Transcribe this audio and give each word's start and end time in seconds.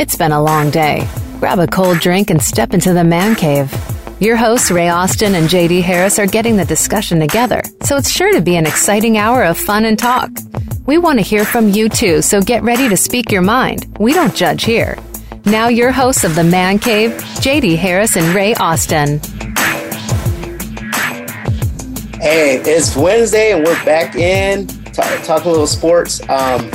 It's 0.00 0.16
been 0.16 0.32
a 0.32 0.42
long 0.42 0.70
day. 0.70 1.06
Grab 1.40 1.58
a 1.58 1.66
cold 1.66 1.98
drink 1.98 2.30
and 2.30 2.40
step 2.40 2.72
into 2.72 2.94
the 2.94 3.04
man 3.04 3.34
cave. 3.34 3.70
Your 4.18 4.34
hosts, 4.34 4.70
Ray 4.70 4.88
Austin 4.88 5.34
and 5.34 5.46
JD 5.46 5.82
Harris, 5.82 6.18
are 6.18 6.26
getting 6.26 6.56
the 6.56 6.64
discussion 6.64 7.20
together, 7.20 7.60
so 7.82 7.98
it's 7.98 8.10
sure 8.10 8.32
to 8.32 8.40
be 8.40 8.56
an 8.56 8.64
exciting 8.64 9.18
hour 9.18 9.44
of 9.44 9.58
fun 9.58 9.84
and 9.84 9.98
talk. 9.98 10.30
We 10.86 10.96
want 10.96 11.18
to 11.18 11.22
hear 11.22 11.44
from 11.44 11.68
you 11.68 11.90
too, 11.90 12.22
so 12.22 12.40
get 12.40 12.62
ready 12.62 12.88
to 12.88 12.96
speak 12.96 13.30
your 13.30 13.42
mind. 13.42 13.94
We 14.00 14.14
don't 14.14 14.34
judge 14.34 14.64
here. 14.64 14.96
Now, 15.44 15.68
your 15.68 15.92
hosts 15.92 16.24
of 16.24 16.34
The 16.34 16.44
Man 16.44 16.78
Cave, 16.78 17.10
JD 17.42 17.76
Harris 17.76 18.16
and 18.16 18.34
Ray 18.34 18.54
Austin. 18.54 19.18
Hey, 22.22 22.62
it's 22.64 22.96
Wednesday 22.96 23.52
and 23.52 23.66
we're 23.66 23.84
back 23.84 24.14
in 24.14 24.66
talking 24.94 25.22
talk 25.26 25.44
a 25.44 25.50
little 25.50 25.66
sports. 25.66 26.22
Um, 26.22 26.70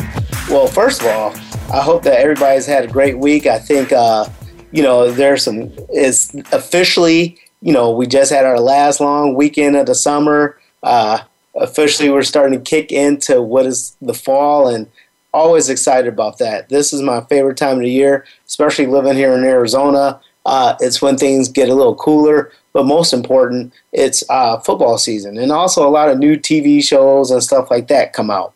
well, 0.48 0.67
first 0.67 1.01
of 1.01 1.07
all, 1.07 1.34
I 1.75 1.81
hope 1.81 2.03
that 2.03 2.21
everybody's 2.21 2.65
had 2.65 2.85
a 2.85 2.88
great 2.88 3.17
week. 3.17 3.45
I 3.47 3.59
think, 3.59 3.91
uh, 3.91 4.29
you 4.71 4.81
know, 4.81 5.12
there's 5.12 5.43
some, 5.43 5.73
it's 5.90 6.34
officially, 6.54 7.37
you 7.62 7.73
know, 7.73 7.91
we 7.91 8.07
just 8.07 8.31
had 8.31 8.45
our 8.45 8.62
last 8.62 9.01
long 9.01 9.35
weekend 9.35 9.76
of 9.76 9.85
the 9.85 9.93
summer. 9.93 10.57
Uh, 10.84 11.20
officially, 11.53 12.09
we're 12.09 12.23
starting 12.23 12.57
to 12.57 12.63
kick 12.63 12.93
into 12.93 13.41
what 13.41 13.65
is 13.65 13.98
the 14.01 14.13
fall 14.13 14.70
and 14.70 14.90
always 15.34 15.68
excited 15.68 16.07
about 16.07 16.37
that. 16.37 16.70
This 16.70 16.93
is 16.93 17.01
my 17.01 17.20
favorite 17.26 17.57
time 17.57 17.76
of 17.76 17.84
the 17.84 17.91
year, 17.91 18.26
especially 18.48 18.85
living 18.85 19.18
here 19.18 19.34
in 19.34 19.43
Arizona. 19.43 20.21
Uh, 20.46 20.77
it's 20.79 21.01
when 21.01 21.18
things 21.18 21.49
get 21.49 21.68
a 21.68 21.76
little 21.76 21.96
cooler, 21.96 22.53
but 22.71 22.85
most 22.85 23.12
important, 23.12 23.73
it's 23.91 24.23
uh, 24.29 24.57
football 24.62 24.98
season. 24.98 25.37
And 25.37 25.51
also, 25.51 25.85
a 25.85 25.91
lot 25.91 26.07
of 26.07 26.20
new 26.20 26.37
TV 26.37 26.81
shows 26.81 27.31
and 27.31 27.43
stuff 27.43 27.70
like 27.70 27.90
that 27.90 28.13
come 28.13 28.31
out. 28.31 28.53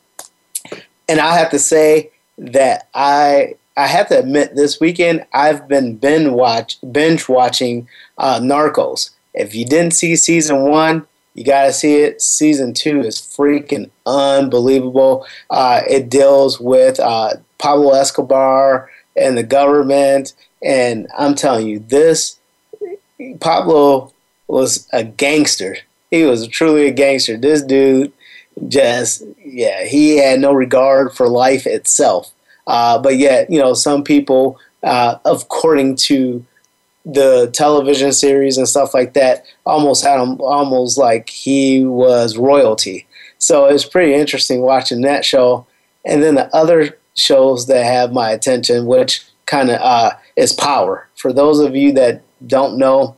And 1.10 1.20
I 1.20 1.38
have 1.38 1.52
to 1.52 1.60
say, 1.60 2.12
that 2.40 2.88
I 2.94 3.56
I 3.78 3.88
have 3.88 4.08
to 4.10 4.20
admit 4.20 4.56
this 4.56 4.80
weekend 4.80 5.26
I've 5.34 5.68
been 5.68 5.96
binge 5.96 6.30
watch 6.30 6.78
binge 6.92 7.30
watching 7.30 7.88
uh, 8.18 8.40
Narcos. 8.40 9.12
If 9.34 9.54
you 9.54 9.66
didn't 9.66 9.94
see 9.94 10.16
season 10.16 10.64
one, 10.64 11.06
you 11.34 11.44
got 11.44 11.66
to 11.66 11.74
see 11.74 11.98
it. 11.98 12.22
Season 12.22 12.74
two 12.74 13.02
is 13.02 13.18
freaking 13.18 13.90
unbelievable. 14.06 15.26
Uh, 15.50 15.82
it 15.88 16.10
deals 16.10 16.60
with 16.60 17.00
uh, 17.00 17.36
Pablo 17.58 17.94
Escobar 17.94 18.90
and 19.16 19.38
the 19.38 19.44
government, 19.44 20.34
and 20.64 21.08
I'm 21.18 21.36
telling 21.36 21.68
you, 21.68 21.80
this 21.80 22.40
Pablo 23.40 24.14
was 24.48 24.88
a 24.92 25.04
gangster. 25.04 25.78
He 26.10 26.24
was 26.24 26.48
truly 26.48 26.88
a 26.88 26.92
gangster. 26.92 27.38
This 27.38 27.62
dude 27.62 28.12
just 28.68 29.24
yeah, 29.44 29.86
he 29.86 30.18
had 30.18 30.40
no 30.40 30.54
regard 30.54 31.14
for 31.14 31.28
life 31.28 31.66
itself. 31.66 32.32
Uh, 32.68 33.00
but 33.00 33.18
yet, 33.18 33.50
you 33.50 33.60
know, 33.60 33.74
some 33.74 34.04
people, 34.04 34.60
uh, 34.84 35.18
according 35.26 35.96
to 35.96 36.46
the 37.06 37.50
television 37.54 38.12
series 38.12 38.58
and 38.58 38.68
stuff 38.68 38.94
like 38.94 39.14
that, 39.14 39.46
almost 39.66 40.04
had 40.04 40.22
him 40.22 40.40
almost 40.42 40.98
like 40.98 41.30
he 41.30 41.84
was 41.84 42.38
royalty. 42.38 43.08
So 43.40 43.66
it's 43.66 43.86
pretty 43.86 44.14
interesting 44.14 44.62
watching 44.62 45.02
that 45.02 45.26
show. 45.26 45.66
And 46.06 46.22
then 46.22 46.36
the 46.36 46.54
other 46.56 46.98
shows 47.16 47.68
that 47.68 47.84
have 47.86 48.14
my 48.14 48.30
attention, 48.32 48.86
which 48.86 49.26
kind 49.46 49.70
of 49.70 49.80
uh, 49.82 50.12
is 50.36 50.54
Power. 50.54 51.08
For 51.16 51.34
those 51.34 51.60
of 51.60 51.76
you 51.76 51.92
that 51.94 52.22
don't 52.46 52.78
know, 52.78 53.16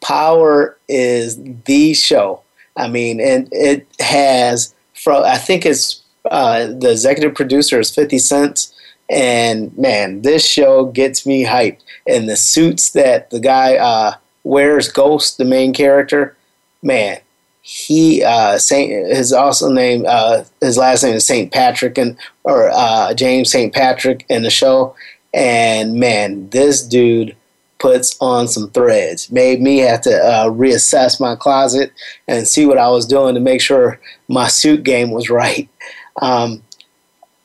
Power 0.00 0.76
is 0.88 1.38
the 1.64 1.94
show. 1.94 2.42
I 2.76 2.88
mean, 2.88 3.20
and 3.20 3.48
it 3.52 3.86
has 4.00 4.74
from 5.06 5.22
I 5.22 5.38
think 5.38 5.64
it's 5.64 6.02
uh, 6.28 6.66
the 6.66 6.90
executive 6.90 7.36
producer 7.36 7.78
is 7.78 7.94
Fifty 7.94 8.18
Cent, 8.18 8.74
and 9.08 9.76
man, 9.78 10.22
this 10.22 10.44
show 10.44 10.86
gets 10.86 11.24
me 11.24 11.44
hyped. 11.44 11.78
And 12.08 12.28
the 12.28 12.36
suits 12.36 12.90
that 12.90 13.30
the 13.30 13.38
guy 13.38 13.76
uh, 13.76 14.14
wears, 14.42 14.90
Ghost, 14.90 15.38
the 15.38 15.44
main 15.44 15.72
character, 15.72 16.36
man, 16.82 17.20
he 17.62 18.24
uh, 18.24 18.58
Saint 18.58 18.90
his 18.90 19.32
also 19.32 19.70
name 19.70 20.04
uh, 20.08 20.42
his 20.60 20.76
last 20.76 21.04
name 21.04 21.14
is 21.14 21.24
Saint 21.24 21.52
Patrick 21.52 21.98
and 21.98 22.16
or 22.42 22.70
uh, 22.72 23.14
James 23.14 23.52
Saint 23.52 23.72
Patrick 23.72 24.26
in 24.28 24.42
the 24.42 24.50
show, 24.50 24.96
and 25.32 25.94
man, 25.94 26.50
this 26.50 26.82
dude 26.82 27.36
puts 27.78 28.16
on 28.20 28.48
some 28.48 28.70
threads. 28.70 29.30
Made 29.30 29.60
me 29.60 29.78
have 29.78 30.00
to 30.02 30.14
uh, 30.14 30.46
reassess 30.46 31.20
my 31.20 31.36
closet 31.36 31.92
and 32.26 32.48
see 32.48 32.66
what 32.66 32.78
I 32.78 32.88
was 32.88 33.06
doing 33.06 33.34
to 33.34 33.40
make 33.40 33.60
sure 33.60 34.00
my 34.28 34.48
suit 34.48 34.82
game 34.82 35.10
was 35.10 35.30
right. 35.30 35.68
Um, 36.22 36.62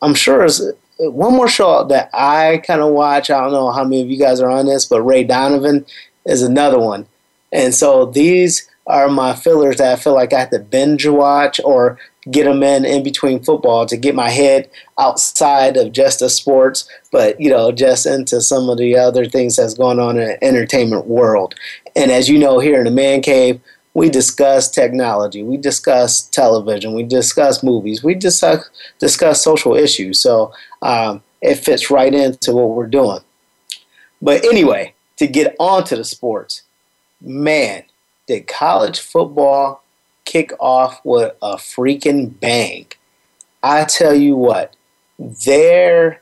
I'm 0.02 0.16
sure 0.16 0.40
there's 0.40 0.62
one 1.00 1.36
more 1.36 1.50
show 1.50 1.84
that 1.86 2.09
I 2.14 2.62
kind 2.66 2.81
of 2.81 2.94
watch. 2.94 3.30
I 3.30 3.42
don't 3.42 3.52
know 3.52 3.72
how 3.72 3.84
many 3.84 4.02
of 4.02 4.09
you 4.09 4.18
guys 4.18 4.40
are 4.40 4.50
on 4.50 4.66
this, 4.66 4.86
but 4.86 5.02
Ray 5.02 5.24
Donovan 5.24 5.86
is 6.25 6.42
another 6.42 6.80
one. 6.80 7.08
And 7.52 7.74
so 7.74 8.06
these 8.06 8.69
are 8.88 9.09
my 9.09 9.36
fillers 9.36 9.78
that 9.78 9.94
I 9.94 10.02
feel 10.02 10.13
like 10.13 10.34
I 10.34 10.40
have 10.40 10.50
to 10.52 10.59
binge 10.59 11.06
watch 11.06 11.59
or 11.63 12.00
get 12.29 12.45
them 12.45 12.61
in 12.61 12.85
in 12.85 13.03
between 13.03 13.43
football 13.43 13.85
to 13.85 13.97
get 13.97 14.13
my 14.13 14.29
head 14.29 14.69
outside 14.99 15.75
of 15.77 15.91
just 15.91 16.19
the 16.19 16.29
sports, 16.29 16.87
but 17.11 17.39
you 17.41 17.49
know, 17.49 17.71
just 17.71 18.05
into 18.05 18.41
some 18.41 18.69
of 18.69 18.77
the 18.77 18.95
other 18.95 19.25
things 19.25 19.55
that's 19.55 19.73
going 19.73 19.99
on 19.99 20.17
in 20.17 20.27
the 20.27 20.43
entertainment 20.43 21.07
world. 21.07 21.55
And 21.95 22.11
as 22.11 22.29
you 22.29 22.37
know, 22.37 22.59
here 22.59 22.77
in 22.77 22.85
the 22.85 22.91
man 22.91 23.21
cave, 23.21 23.59
we 23.93 24.09
discuss 24.09 24.69
technology, 24.69 25.43
we 25.43 25.57
discuss 25.57 26.21
television, 26.21 26.93
we 26.93 27.03
discuss 27.03 27.63
movies, 27.63 28.03
we 28.03 28.13
discuss 28.13 28.69
discuss 28.99 29.43
social 29.43 29.75
issues. 29.75 30.19
So 30.19 30.53
um, 30.81 31.23
it 31.41 31.55
fits 31.55 31.89
right 31.89 32.13
into 32.13 32.53
what 32.53 32.69
we're 32.69 32.88
doing. 32.88 33.19
But 34.21 34.45
anyway, 34.45 34.93
to 35.17 35.27
get 35.27 35.55
on 35.59 35.83
to 35.85 35.95
the 35.95 36.03
sports, 36.03 36.61
man, 37.19 37.83
did 38.27 38.47
college 38.47 38.99
football 38.99 39.83
kick 40.31 40.53
off 40.59 41.02
with 41.03 41.36
a 41.42 41.56
freaking 41.56 42.40
bang. 42.40 42.86
I 43.62 43.84
tell 43.84 44.14
you 44.14 44.36
what, 44.38 44.75
there 45.19 46.22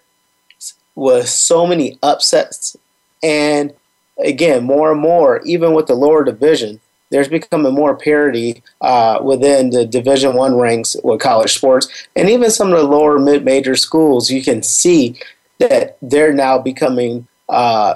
was 0.96 1.31
so 1.31 1.68
many 1.68 2.00
upsets, 2.02 2.75
and 3.22 3.72
again, 4.18 4.64
more 4.64 4.92
and 4.92 5.00
more, 5.00 5.42
even 5.46 5.74
with 5.74 5.88
the 5.88 5.94
lower 5.94 6.24
division, 6.24 6.81
there's 7.12 7.28
becoming 7.28 7.74
more 7.74 7.96
parity 7.96 8.64
uh, 8.81 9.20
within 9.24 9.70
the 9.70 9.86
Division 9.86 10.34
One 10.36 10.56
ranks 10.56 10.96
with 11.03 11.22
college 11.22 11.53
sports, 11.53 11.88
and 12.16 12.30
even 12.30 12.50
some 12.52 12.74
of 12.74 12.80
the 12.80 12.84
lower 12.84 13.20
mid-major 13.20 13.76
schools. 13.76 14.31
You 14.31 14.44
can 14.44 14.64
see 14.64 15.20
that 15.59 15.97
they're 16.02 16.34
now 16.34 16.58
becoming 16.58 17.28
uh, 17.47 17.96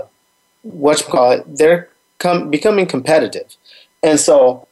what 0.62 1.00
you 1.00 1.08
call 1.08 1.32
it. 1.32 1.58
They're 1.58 1.90
com- 2.20 2.50
becoming 2.50 2.86
competitive, 2.86 3.56
and 4.04 4.20
so 4.20 4.68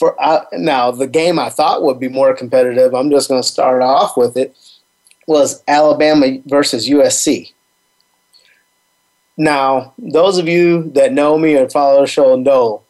for 0.00 0.20
uh, 0.20 0.46
now 0.54 0.90
the 0.90 1.06
game 1.06 1.38
I 1.38 1.50
thought 1.50 1.82
would 1.82 2.00
be 2.00 2.08
more 2.08 2.34
competitive. 2.34 2.94
I'm 2.94 3.10
just 3.10 3.28
going 3.28 3.42
to 3.42 3.46
start 3.46 3.82
off 3.82 4.16
with 4.16 4.34
it. 4.36 4.56
Was 5.26 5.62
Alabama 5.68 6.38
versus 6.46 6.88
USC. 6.88 7.52
Now, 9.36 9.92
those 9.98 10.38
of 10.38 10.48
you 10.48 10.90
that 10.94 11.12
know 11.12 11.38
me 11.38 11.54
or 11.54 11.68
follow 11.68 12.00
the 12.00 12.06
show 12.06 12.34
know 12.34 12.82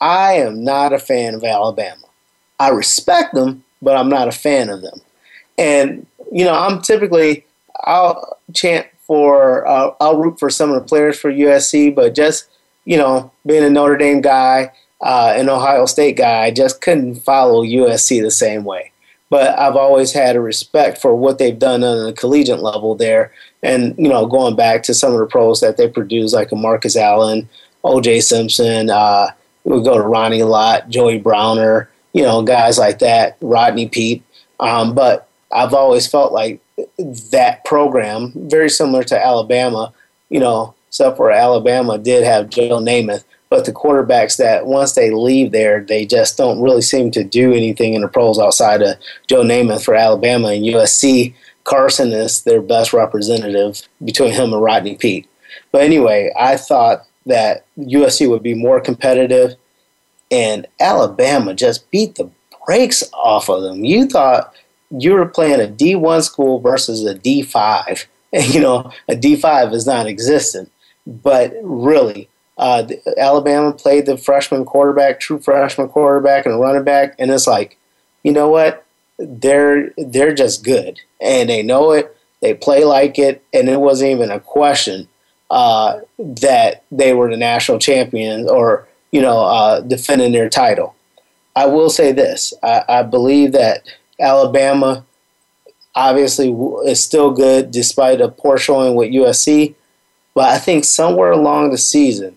I 0.00 0.34
am 0.34 0.62
not 0.62 0.92
a 0.92 0.98
fan 0.98 1.34
of 1.34 1.42
Alabama. 1.42 2.04
I 2.60 2.68
respect 2.68 3.34
them, 3.34 3.64
but 3.80 3.96
I'm 3.96 4.10
not 4.10 4.28
a 4.28 4.32
fan 4.32 4.68
of 4.68 4.82
them. 4.82 5.00
And 5.56 6.06
you 6.30 6.44
know, 6.44 6.54
I'm 6.54 6.82
typically 6.82 7.46
I'll 7.84 8.38
chant 8.52 8.86
for 9.06 9.66
uh, 9.66 9.94
I'll 10.00 10.18
root 10.18 10.38
for 10.38 10.50
some 10.50 10.70
of 10.70 10.80
the 10.80 10.86
players 10.86 11.18
for 11.18 11.32
USC, 11.32 11.94
but 11.94 12.14
just 12.14 12.50
you 12.84 12.98
know, 12.98 13.32
being 13.46 13.64
a 13.64 13.70
Notre 13.70 13.96
Dame 13.96 14.20
guy 14.20 14.70
uh, 15.02 15.34
an 15.36 15.48
Ohio 15.48 15.86
State 15.86 16.16
guy, 16.16 16.44
I 16.44 16.50
just 16.50 16.80
couldn't 16.80 17.16
follow 17.16 17.64
USC 17.64 18.22
the 18.22 18.30
same 18.30 18.64
way. 18.64 18.92
But 19.30 19.58
I've 19.58 19.76
always 19.76 20.12
had 20.12 20.36
a 20.36 20.40
respect 20.40 21.00
for 21.00 21.14
what 21.14 21.38
they've 21.38 21.58
done 21.58 21.82
on 21.82 22.04
the 22.04 22.12
collegiate 22.12 22.62
level 22.62 22.94
there, 22.94 23.32
and 23.62 23.94
you 23.96 24.08
know, 24.08 24.26
going 24.26 24.56
back 24.56 24.82
to 24.84 24.94
some 24.94 25.12
of 25.12 25.18
the 25.18 25.26
pros 25.26 25.60
that 25.60 25.78
they 25.78 25.88
produce, 25.88 26.34
like 26.34 26.52
a 26.52 26.56
Marcus 26.56 26.96
Allen, 26.96 27.48
O.J. 27.82 28.20
Simpson. 28.20 28.90
Uh, 28.90 29.30
we 29.64 29.82
go 29.82 29.96
to 29.96 30.02
Ronnie 30.02 30.42
Lott, 30.42 30.88
Joey 30.88 31.18
Browner, 31.18 31.88
you 32.12 32.22
know, 32.22 32.42
guys 32.42 32.78
like 32.78 32.98
that, 32.98 33.36
Rodney 33.40 33.88
Peete. 33.88 34.22
Um, 34.60 34.94
but 34.94 35.28
I've 35.50 35.74
always 35.74 36.06
felt 36.06 36.32
like 36.32 36.60
that 37.30 37.64
program, 37.64 38.32
very 38.34 38.70
similar 38.70 39.04
to 39.04 39.24
Alabama, 39.24 39.92
you 40.30 40.40
know, 40.40 40.74
except 40.88 41.16
for 41.16 41.30
Alabama 41.30 41.98
did 41.98 42.24
have 42.24 42.50
Joe 42.50 42.78
Namath. 42.78 43.24
But 43.52 43.66
the 43.66 43.72
quarterbacks 43.72 44.38
that 44.38 44.64
once 44.64 44.92
they 44.94 45.10
leave 45.10 45.52
there, 45.52 45.84
they 45.84 46.06
just 46.06 46.38
don't 46.38 46.62
really 46.62 46.80
seem 46.80 47.10
to 47.10 47.22
do 47.22 47.52
anything 47.52 47.92
in 47.92 48.00
the 48.00 48.08
pros 48.08 48.38
outside 48.38 48.80
of 48.80 48.96
Joe 49.26 49.42
Namath 49.42 49.84
for 49.84 49.94
Alabama 49.94 50.48
and 50.48 50.64
USC. 50.64 51.34
Carson 51.64 52.12
is 52.12 52.44
their 52.44 52.62
best 52.62 52.94
representative 52.94 53.86
between 54.02 54.32
him 54.32 54.54
and 54.54 54.62
Rodney 54.62 54.96
Peete. 54.96 55.28
But 55.70 55.82
anyway, 55.82 56.32
I 56.34 56.56
thought 56.56 57.04
that 57.26 57.66
USC 57.76 58.26
would 58.26 58.42
be 58.42 58.54
more 58.54 58.80
competitive, 58.80 59.56
and 60.30 60.66
Alabama 60.80 61.52
just 61.52 61.90
beat 61.90 62.14
the 62.14 62.30
brakes 62.64 63.04
off 63.12 63.50
of 63.50 63.60
them. 63.60 63.84
You 63.84 64.06
thought 64.06 64.54
you 64.88 65.12
were 65.12 65.26
playing 65.26 65.60
a 65.60 65.70
D1 65.70 66.22
school 66.22 66.58
versus 66.58 67.04
a 67.04 67.14
D5. 67.14 68.06
And, 68.32 68.46
you 68.54 68.62
know, 68.62 68.90
a 69.10 69.14
D5 69.14 69.74
is 69.74 69.86
non 69.86 70.06
existent. 70.06 70.72
But 71.06 71.52
really, 71.62 72.30
uh, 72.58 72.86
Alabama 73.16 73.72
played 73.72 74.06
the 74.06 74.16
freshman 74.16 74.64
quarterback, 74.64 75.20
true 75.20 75.38
freshman 75.38 75.88
quarterback, 75.88 76.46
and 76.46 76.60
running 76.60 76.84
back, 76.84 77.14
and 77.18 77.30
it's 77.30 77.46
like, 77.46 77.78
you 78.22 78.32
know 78.32 78.48
what? 78.48 78.84
They're 79.18 79.92
they're 79.96 80.34
just 80.34 80.64
good, 80.64 81.00
and 81.20 81.48
they 81.48 81.62
know 81.62 81.92
it. 81.92 82.16
They 82.40 82.54
play 82.54 82.84
like 82.84 83.18
it, 83.18 83.42
and 83.54 83.68
it 83.68 83.80
wasn't 83.80 84.10
even 84.10 84.30
a 84.30 84.40
question 84.40 85.08
uh, 85.50 86.00
that 86.18 86.84
they 86.90 87.14
were 87.14 87.30
the 87.30 87.36
national 87.36 87.78
champions 87.78 88.48
or 88.48 88.86
you 89.12 89.22
know 89.22 89.40
uh, 89.40 89.80
defending 89.80 90.32
their 90.32 90.50
title. 90.50 90.94
I 91.56 91.66
will 91.66 91.90
say 91.90 92.12
this: 92.12 92.52
I, 92.62 92.84
I 92.88 93.02
believe 93.02 93.52
that 93.52 93.82
Alabama 94.20 95.04
obviously 95.94 96.50
is 96.84 97.02
still 97.02 97.30
good 97.30 97.70
despite 97.70 98.20
a 98.20 98.28
poor 98.28 98.58
showing 98.58 98.94
with 98.94 99.10
USC, 99.10 99.74
but 100.34 100.50
I 100.50 100.58
think 100.58 100.84
somewhere 100.84 101.32
along 101.32 101.70
the 101.70 101.78
season 101.78 102.36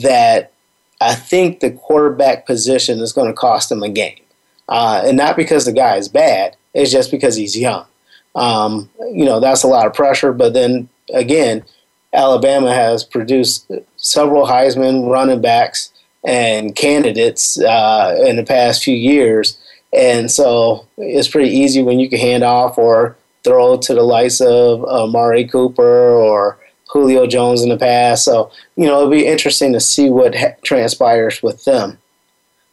that 0.00 0.52
I 1.00 1.14
think 1.14 1.60
the 1.60 1.70
quarterback 1.70 2.46
position 2.46 3.00
is 3.00 3.12
going 3.12 3.28
to 3.28 3.34
cost 3.34 3.68
them 3.68 3.82
a 3.82 3.88
game, 3.88 4.20
uh, 4.68 5.02
and 5.04 5.16
not 5.16 5.36
because 5.36 5.64
the 5.64 5.72
guy 5.72 5.96
is 5.96 6.08
bad. 6.08 6.56
It's 6.74 6.92
just 6.92 7.10
because 7.10 7.36
he's 7.36 7.58
young. 7.58 7.86
Um, 8.34 8.88
you 9.12 9.24
know 9.24 9.40
that's 9.40 9.62
a 9.62 9.68
lot 9.68 9.86
of 9.86 9.94
pressure. 9.94 10.32
But 10.32 10.54
then 10.54 10.88
again, 11.12 11.64
Alabama 12.12 12.74
has 12.74 13.04
produced 13.04 13.70
several 13.96 14.46
Heisman 14.46 15.10
running 15.10 15.40
backs 15.40 15.92
and 16.24 16.76
candidates 16.76 17.60
uh, 17.60 18.16
in 18.26 18.36
the 18.36 18.44
past 18.44 18.84
few 18.84 18.94
years. 18.94 19.58
And 19.92 20.30
so 20.30 20.86
it's 20.96 21.28
pretty 21.28 21.50
easy 21.50 21.82
when 21.82 22.00
you 22.00 22.08
can 22.08 22.18
hand 22.18 22.44
off 22.44 22.78
or 22.78 23.16
throw 23.44 23.76
to 23.76 23.94
the 23.94 24.02
likes 24.02 24.40
of 24.40 24.82
uh, 24.84 25.04
Amari 25.04 25.46
Cooper 25.46 26.10
or 26.10 26.58
Julio 26.92 27.26
Jones 27.26 27.62
in 27.62 27.70
the 27.70 27.76
past. 27.78 28.24
So, 28.24 28.50
you 28.76 28.86
know, 28.86 28.98
it'll 28.98 29.10
be 29.10 29.26
interesting 29.26 29.72
to 29.72 29.80
see 29.80 30.10
what 30.10 30.34
ha- 30.34 30.54
transpires 30.62 31.42
with 31.42 31.64
them. 31.64 31.98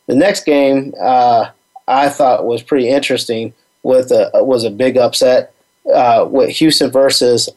The 0.08 0.16
next 0.16 0.44
game 0.44 0.94
uh, 1.02 1.50
I 1.88 2.10
thought 2.10 2.46
was 2.46 2.62
pretty 2.62 2.90
interesting 2.90 3.54
with 3.84 4.12
a, 4.12 4.32
was 4.34 4.66
a 4.66 4.70
big 4.70 4.98
upset 4.98 5.54
uh, 5.94 6.28
with 6.30 6.50
Houston 6.58 6.92
versus 6.92 7.50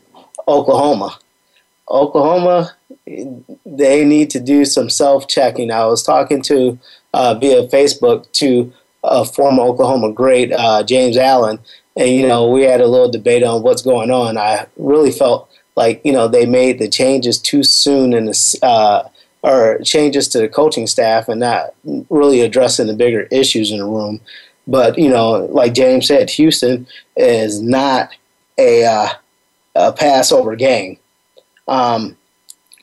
Oklahoma. 0.46 1.18
Oklahoma, 1.90 2.72
they 3.66 4.04
need 4.04 4.30
to 4.30 4.40
do 4.40 4.64
some 4.64 4.88
self 4.88 5.26
checking. 5.28 5.70
I 5.70 5.86
was 5.86 6.02
talking 6.02 6.42
to 6.42 6.78
uh, 7.12 7.34
via 7.34 7.66
Facebook 7.68 8.30
to 8.32 8.72
a 9.02 9.24
former 9.24 9.64
Oklahoma 9.64 10.12
great, 10.12 10.52
uh, 10.52 10.84
James 10.84 11.16
Allen, 11.16 11.58
and 11.96 12.08
you 12.08 12.26
know 12.26 12.48
we 12.48 12.62
had 12.62 12.80
a 12.80 12.86
little 12.86 13.10
debate 13.10 13.42
on 13.42 13.62
what's 13.62 13.82
going 13.82 14.10
on. 14.10 14.38
I 14.38 14.66
really 14.76 15.10
felt 15.10 15.50
like 15.76 16.00
you 16.04 16.12
know 16.12 16.28
they 16.28 16.46
made 16.46 16.78
the 16.78 16.88
changes 16.88 17.38
too 17.38 17.62
soon 17.62 18.12
in 18.12 18.26
the 18.26 18.58
uh, 18.62 19.08
or 19.42 19.78
changes 19.84 20.28
to 20.28 20.38
the 20.38 20.48
coaching 20.48 20.86
staff 20.86 21.28
and 21.28 21.40
not 21.40 21.74
really 22.10 22.40
addressing 22.40 22.86
the 22.86 22.94
bigger 22.94 23.22
issues 23.30 23.70
in 23.70 23.78
the 23.78 23.84
room. 23.84 24.20
But 24.66 24.98
you 24.98 25.08
know, 25.08 25.46
like 25.46 25.74
James 25.74 26.06
said, 26.06 26.30
Houston 26.30 26.86
is 27.16 27.60
not 27.60 28.10
a, 28.58 28.84
uh, 28.84 29.08
a 29.74 29.92
Passover 29.92 30.54
game. 30.54 30.98
Um, 31.66 32.16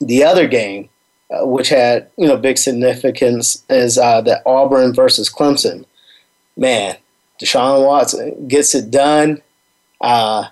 the 0.02 0.24
other 0.24 0.48
game, 0.48 0.90
uh, 1.32 1.46
which 1.46 1.70
had 1.70 2.10
you 2.18 2.28
know 2.28 2.38
big 2.38 2.58
significance, 2.58 3.64
is 3.70 3.98
uh, 3.98 4.22
the 4.22 4.42
Auburn 4.46 4.94
versus 4.94 5.32
Clemson. 5.32 5.86
Man, 6.58 6.98
Deshaun 7.42 7.86
Watson 7.86 8.48
gets 8.50 8.76
it 8.76 8.92
done. 8.92 9.42
Uh, 10.02 10.46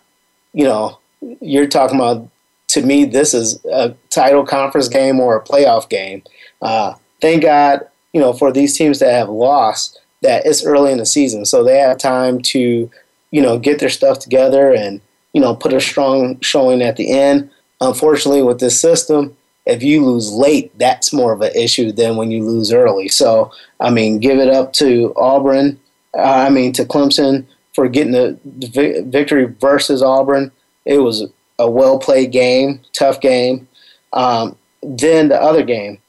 you 0.54 0.64
know, 0.64 1.00
you're 1.42 1.68
talking 1.68 1.98
about. 1.98 2.30
To 2.72 2.82
me, 2.82 3.06
this 3.06 3.34
is 3.34 3.64
a 3.72 3.96
title 4.10 4.46
conference 4.46 4.90
game 4.90 5.22
or 5.22 5.38
a 5.38 5.44
playoff 5.44 5.88
game. 5.88 6.22
Uh, 6.62 6.96
thank 7.22 7.44
God, 7.44 7.88
you 8.12 8.20
know, 8.20 8.34
for 8.34 8.52
these 8.52 8.78
teams 8.78 9.00
that 9.00 9.14
have 9.14 9.30
lost, 9.30 10.02
that 10.22 10.46
it's 10.46 10.66
early 10.66 10.92
in 10.92 10.98
the 10.98 11.06
season, 11.06 11.46
so 11.46 11.64
they 11.64 11.78
have 11.78 11.98
time 11.98 12.42
to, 12.42 12.92
you 13.32 13.42
know, 13.42 13.58
get 13.58 13.80
their 13.80 13.90
stuff 13.90 14.20
together 14.20 14.74
and 14.74 15.00
you 15.32 15.40
know 15.40 15.56
put 15.56 15.72
a 15.72 15.80
strong 15.80 16.38
showing 16.42 16.82
at 16.82 16.98
the 16.98 17.10
end 17.10 17.50
unfortunately, 17.82 18.44
with 18.44 18.60
this 18.60 18.80
system, 18.80 19.36
if 19.66 19.84
you 19.84 20.06
lose 20.06 20.32
late, 20.32 20.78
that's 20.78 21.14
more 21.14 21.34
of 21.34 21.42
an 21.42 21.52
issue 21.56 21.92
than 21.92 22.16
when 22.16 22.32
you 22.32 22.44
lose 22.44 22.72
early. 22.72 23.08
So, 23.10 23.52
I 23.80 23.90
mean, 23.90 24.20
give 24.20 24.40
it 24.40 24.50
up 24.50 24.74
to 24.74 25.14
Auburn. 25.18 25.80
Uh, 26.18 26.22
I 26.22 26.50
mean, 26.50 26.72
to 26.74 26.86
Clemson 26.86 27.46
for 27.74 27.88
getting 27.88 28.14
the, 28.14 28.40
the 28.46 29.04
victory 29.08 29.46
versus 29.46 30.02
Auburn. 30.02 30.52
It 30.88 31.00
was 31.00 31.30
a 31.60 31.70
well 31.70 32.00
played 32.00 32.32
game, 32.32 32.82
tough 32.94 33.22
game. 33.22 33.68
Um, 34.14 34.58
then 34.82 35.28
the 35.28 35.40
other 35.40 35.64
game, 35.64 36.00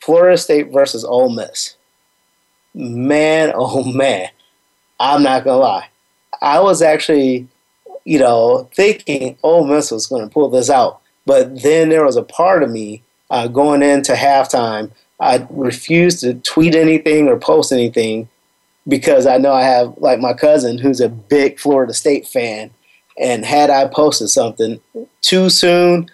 Florida 0.00 0.38
State 0.38 0.72
versus 0.72 1.04
Ole 1.04 1.30
Miss. 1.30 1.76
Man, 2.74 3.52
oh 3.54 3.84
man, 3.92 4.28
I'm 5.00 5.22
not 5.22 5.44
gonna 5.44 5.58
lie. 5.58 5.88
I 6.40 6.60
was 6.60 6.82
actually, 6.82 7.48
you 8.04 8.18
know, 8.18 8.68
thinking 8.74 9.38
Ole 9.42 9.66
Miss 9.66 9.90
was 9.90 10.08
to 10.08 10.28
pull 10.28 10.50
this 10.50 10.70
out 10.70 11.00
but 11.26 11.62
then 11.62 11.88
there 11.88 12.04
was 12.04 12.16
a 12.16 12.22
part 12.22 12.62
of 12.62 12.70
me 12.70 13.02
uh, 13.30 13.48
going 13.48 13.82
into 13.82 14.12
halftime. 14.12 14.92
I 15.18 15.46
refused 15.50 16.20
to 16.20 16.34
tweet 16.34 16.74
anything 16.74 17.28
or 17.28 17.36
post 17.36 17.72
anything 17.72 18.28
because 18.88 19.26
I 19.26 19.36
know 19.36 19.52
I 19.52 19.64
have 19.64 19.98
like 19.98 20.20
my 20.20 20.32
cousin 20.32 20.78
who's 20.78 21.00
a 21.00 21.08
big 21.08 21.58
Florida 21.58 21.92
State 21.92 22.28
fan. 22.28 22.70
And 23.18 23.44
had 23.44 23.70
I 23.70 23.86
posted 23.88 24.28
something 24.28 24.80
too 25.20 25.48
soon, 25.48 26.10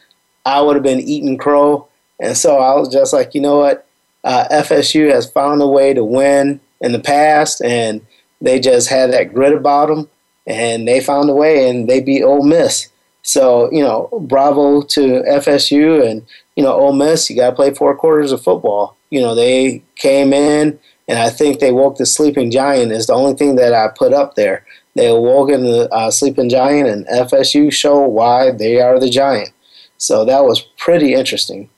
I 0.47 0.61
would 0.61 0.77
have 0.77 0.83
been 0.83 1.01
eating 1.01 1.39
crow. 1.39 1.89
And 2.21 2.37
so 2.37 2.59
I 2.59 2.75
was 2.79 2.89
just 2.89 3.13
like, 3.13 3.35
you 3.35 3.41
know 3.41 3.59
what? 3.59 3.87
Uh, 4.25 4.47
FSU 4.53 5.11
has 5.11 5.31
found 5.31 5.61
a 5.61 5.67
way 5.67 5.93
to 5.95 6.05
win 6.05 6.61
in 6.81 6.93
the 6.93 7.01
past, 7.01 7.61
and 7.65 8.05
they 8.41 8.61
just 8.61 8.89
had 8.89 9.13
that 9.13 9.35
grit 9.35 9.53
about 9.53 9.89
them, 9.89 10.09
and 10.47 10.87
they 10.87 11.01
found 11.01 11.29
a 11.29 11.35
way, 11.35 11.69
and 11.69 11.89
they 11.89 12.01
beat 12.01 12.23
Ole 12.23 12.45
Miss. 12.45 12.89
So, 13.23 13.71
you 13.73 13.83
know, 13.83 14.09
bravo 14.23 14.83
to 14.83 15.23
FSU 15.23 16.09
and, 16.09 16.27
you 16.57 16.63
know, 16.63 16.73
Ole 16.73 16.93
Miss, 16.93 17.31
you 17.31 17.37
got 17.37 17.51
to 17.51 17.57
play 17.57 17.73
four 17.73 17.97
quarters 17.97 18.33
of 18.33 18.43
football. 18.43 18.97
You 19.11 19.21
know, 19.21 19.35
they 19.35 19.83
came 19.95 20.33
in 20.33 20.79
and 21.09 21.19
I 21.19 21.31
think 21.31 21.59
they 21.59 21.73
woke 21.73 21.99
the 21.99 22.07
sleeping 22.07 22.51
giant 22.51 22.93
is 22.93 23.07
the 23.07 23.15
only 23.15 23.35
thing 23.35 23.57
that 23.57 23.75
I 23.75 23.89
put 23.89 24.13
up 24.13 24.35
there. 24.35 24.65
They 24.95 25.09
awoke 25.09 25.51
in 25.51 25.63
the 25.63 25.93
uh, 25.93 26.11
sleeping 26.11 26.49
giant 26.49 26.89
and 26.89 27.07
FSU 27.07 27.73
show 27.73 28.07
why 28.07 28.51
they 28.51 28.81
are 28.81 28.99
the 28.99 29.11
giant. 29.11 29.51
So 29.99 30.25
that 30.25 30.45
was 30.45 30.61
pretty 30.61 31.15
interesting. 31.15 31.71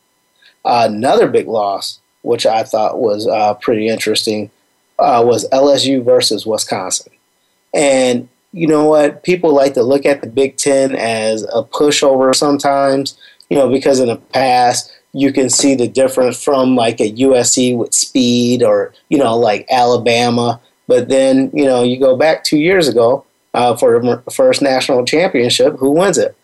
Uh, 0.65 0.89
another 0.91 1.29
big 1.29 1.47
loss, 1.47 2.01
which 2.23 2.47
I 2.47 2.65
thought 2.65 2.99
was 2.99 3.27
uh, 3.27 3.55
pretty 3.55 3.89
interesting, 3.89 4.51
uh, 4.99 5.23
was 5.25 5.49
LSU 5.51 6.05
versus 6.05 6.47
Wisconsin. 6.47 7.13
And 7.73 8.29
you 8.53 8.67
know 8.67 8.85
what? 8.87 9.23
People 9.25 9.53
like 9.53 9.75
to 9.75 9.83
look 9.83 10.07
at 10.07 10.21
the 10.21 10.29
Big 10.29 10.57
Ten 10.57 10.95
as 10.95 11.43
a 11.43 11.63
pushover 11.63 12.35
sometimes, 12.35 13.19
you 13.51 13.57
know, 13.57 13.69
because 13.69 14.01
in 14.01 14.09
the 14.09 14.17
past 14.17 14.93
you 15.15 15.33
can 15.33 15.49
see 15.49 15.77
the 15.77 15.89
difference 15.89 16.43
from 16.43 16.75
like 16.75 17.01
a 17.01 17.13
USC 17.13 17.77
with 17.77 17.95
speed 17.95 18.63
or, 18.63 18.93
you 19.09 19.17
know, 19.17 19.39
like 19.39 19.65
Alabama. 19.71 20.61
But 20.89 21.09
then, 21.09 21.51
you 21.55 21.65
know, 21.65 21.83
you 21.85 21.99
go 21.99 22.17
back 22.17 22.43
two 22.43 22.59
years 22.59 22.89
ago 22.89 23.25
uh, 23.55 23.77
for 23.77 23.99
the 24.01 24.23
first 24.33 24.61
national 24.61 25.05
championship, 25.05 25.77
who 25.77 25.93
wins 25.93 26.19
it? 26.19 26.37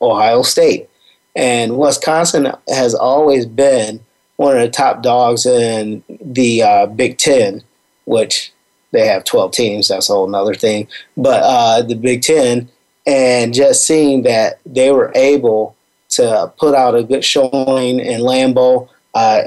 Ohio 0.00 0.42
State. 0.42 0.88
And 1.36 1.78
Wisconsin 1.78 2.50
has 2.68 2.94
always 2.94 3.44
been 3.44 4.00
one 4.36 4.56
of 4.56 4.62
the 4.62 4.70
top 4.70 5.02
dogs 5.02 5.44
in 5.44 6.02
the 6.08 6.62
uh, 6.62 6.86
Big 6.86 7.18
Ten, 7.18 7.62
which 8.06 8.50
they 8.92 9.06
have 9.06 9.24
12 9.24 9.52
teams. 9.52 9.88
That's 9.88 10.08
a 10.08 10.14
whole 10.14 10.34
other 10.34 10.54
thing. 10.54 10.88
But 11.18 11.42
uh, 11.44 11.82
the 11.82 11.94
Big 11.94 12.22
Ten, 12.22 12.70
and 13.06 13.52
just 13.52 13.86
seeing 13.86 14.22
that 14.22 14.58
they 14.64 14.90
were 14.90 15.12
able 15.14 15.76
to 16.20 16.52
put 16.58 16.74
out 16.74 16.94
a 16.94 17.02
good 17.02 17.24
showing 17.24 18.00
in 18.00 18.20
Lambeau. 18.20 18.88
Uh, 19.14 19.42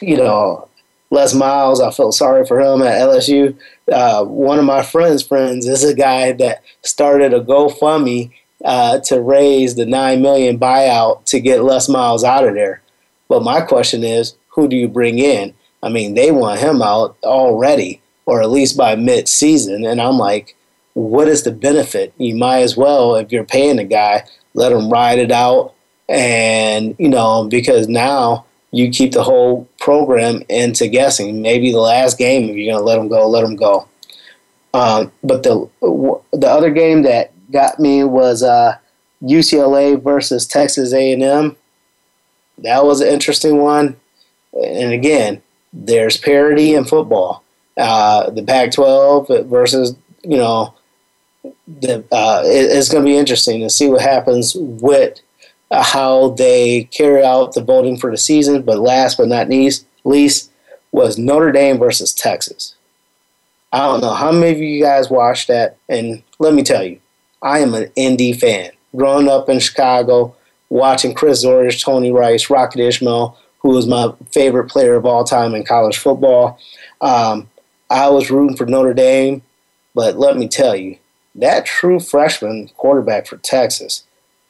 you 0.00 0.16
know, 0.16 0.68
Les 1.10 1.34
Miles, 1.34 1.80
I 1.80 1.90
felt 1.90 2.14
sorry 2.14 2.44
for 2.44 2.60
him 2.60 2.82
at 2.82 3.00
LSU. 3.00 3.56
Uh, 3.90 4.24
one 4.24 4.58
of 4.58 4.64
my 4.64 4.82
friends' 4.82 5.22
friends 5.22 5.66
is 5.66 5.84
a 5.84 5.94
guy 5.94 6.32
that 6.32 6.62
started 6.82 7.32
a 7.32 7.40
GoFundMe 7.40 8.30
uh, 8.64 8.98
to 9.00 9.20
raise 9.20 9.74
the 9.74 9.86
nine 9.86 10.20
million 10.20 10.58
buyout 10.58 11.24
to 11.26 11.40
get 11.40 11.62
Les 11.62 11.88
Miles 11.88 12.24
out 12.24 12.46
of 12.46 12.54
there. 12.54 12.82
But 13.28 13.42
my 13.42 13.60
question 13.60 14.04
is, 14.04 14.36
who 14.48 14.68
do 14.68 14.76
you 14.76 14.88
bring 14.88 15.18
in? 15.18 15.54
I 15.82 15.88
mean, 15.88 16.14
they 16.14 16.30
want 16.30 16.60
him 16.60 16.82
out 16.82 17.16
already, 17.22 18.02
or 18.26 18.42
at 18.42 18.50
least 18.50 18.76
by 18.76 18.96
mid-season, 18.96 19.86
and 19.86 20.00
I'm 20.00 20.18
like, 20.18 20.56
what 20.94 21.28
is 21.28 21.44
the 21.44 21.52
benefit? 21.52 22.12
You 22.18 22.34
might 22.34 22.60
as 22.60 22.76
well, 22.76 23.14
if 23.14 23.30
you're 23.30 23.44
paying 23.44 23.76
the 23.76 23.84
guy, 23.84 24.24
let 24.54 24.72
him 24.72 24.90
ride 24.90 25.20
it 25.20 25.30
out, 25.30 25.74
and 26.08 26.94
you 26.98 27.08
know, 27.08 27.46
because 27.48 27.88
now 27.88 28.46
you 28.70 28.90
keep 28.90 29.12
the 29.12 29.22
whole 29.22 29.68
program 29.80 30.42
into 30.48 30.88
guessing. 30.88 31.40
Maybe 31.40 31.72
the 31.72 31.78
last 31.78 32.18
game, 32.18 32.48
if 32.48 32.56
you're 32.56 32.72
going 32.72 32.80
to 32.80 32.84
let 32.84 32.96
them 32.96 33.08
go, 33.08 33.28
let 33.28 33.42
them 33.42 33.56
go. 33.56 33.88
Um, 34.74 35.12
but 35.22 35.42
the 35.42 35.68
the 35.80 36.48
other 36.48 36.70
game 36.70 37.02
that 37.02 37.32
got 37.50 37.80
me 37.80 38.04
was 38.04 38.42
uh, 38.42 38.76
UCLA 39.22 40.00
versus 40.02 40.46
Texas 40.46 40.92
A&M. 40.92 41.56
That 42.58 42.84
was 42.84 43.00
an 43.00 43.08
interesting 43.08 43.58
one. 43.58 43.96
And 44.52 44.92
again, 44.92 45.42
there's 45.72 46.16
parity 46.16 46.74
in 46.74 46.84
football. 46.84 47.42
Uh, 47.76 48.30
the 48.30 48.42
Pac-12 48.42 49.46
versus 49.46 49.96
you 50.22 50.36
know 50.36 50.74
the 51.66 52.04
uh, 52.10 52.42
it, 52.44 52.76
it's 52.76 52.88
going 52.88 53.04
to 53.04 53.10
be 53.10 53.16
interesting 53.16 53.60
to 53.60 53.70
see 53.70 53.88
what 53.88 54.00
happens 54.00 54.54
with 54.56 55.20
how 55.70 56.30
they 56.30 56.84
carry 56.84 57.24
out 57.24 57.54
the 57.54 57.62
voting 57.62 57.98
for 57.98 58.10
the 58.10 58.16
season. 58.16 58.62
But 58.62 58.78
last 58.78 59.18
but 59.18 59.28
not 59.28 59.48
least, 59.48 59.86
was 60.92 61.18
Notre 61.18 61.52
Dame 61.52 61.78
versus 61.78 62.12
Texas. 62.14 62.74
I 63.72 63.86
don't 63.86 64.00
know 64.00 64.14
how 64.14 64.32
many 64.32 64.52
of 64.52 64.58
you 64.58 64.82
guys 64.82 65.10
watched 65.10 65.48
that, 65.48 65.76
and 65.88 66.22
let 66.38 66.54
me 66.54 66.62
tell 66.62 66.82
you, 66.82 67.00
I 67.42 67.58
am 67.58 67.74
an 67.74 67.90
Indy 67.96 68.32
fan. 68.32 68.70
Growing 68.96 69.28
up 69.28 69.50
in 69.50 69.58
Chicago, 69.58 70.34
watching 70.70 71.14
Chris 71.14 71.44
Zorich, 71.44 71.82
Tony 71.82 72.10
Rice, 72.10 72.48
Rocket 72.48 72.80
Ismail, 72.80 73.36
who 73.58 73.70
was 73.70 73.86
my 73.86 74.12
favorite 74.32 74.70
player 74.70 74.94
of 74.94 75.04
all 75.04 75.24
time 75.24 75.54
in 75.54 75.64
college 75.64 75.98
football. 75.98 76.58
Um, 77.02 77.50
I 77.90 78.08
was 78.08 78.30
rooting 78.30 78.56
for 78.56 78.66
Notre 78.66 78.94
Dame, 78.94 79.42
but 79.94 80.18
let 80.18 80.36
me 80.36 80.48
tell 80.48 80.74
you, 80.74 80.96
that 81.34 81.66
true 81.66 82.00
freshman 82.00 82.70
quarterback 82.76 83.26
for 83.26 83.36
Texas, 83.36 84.04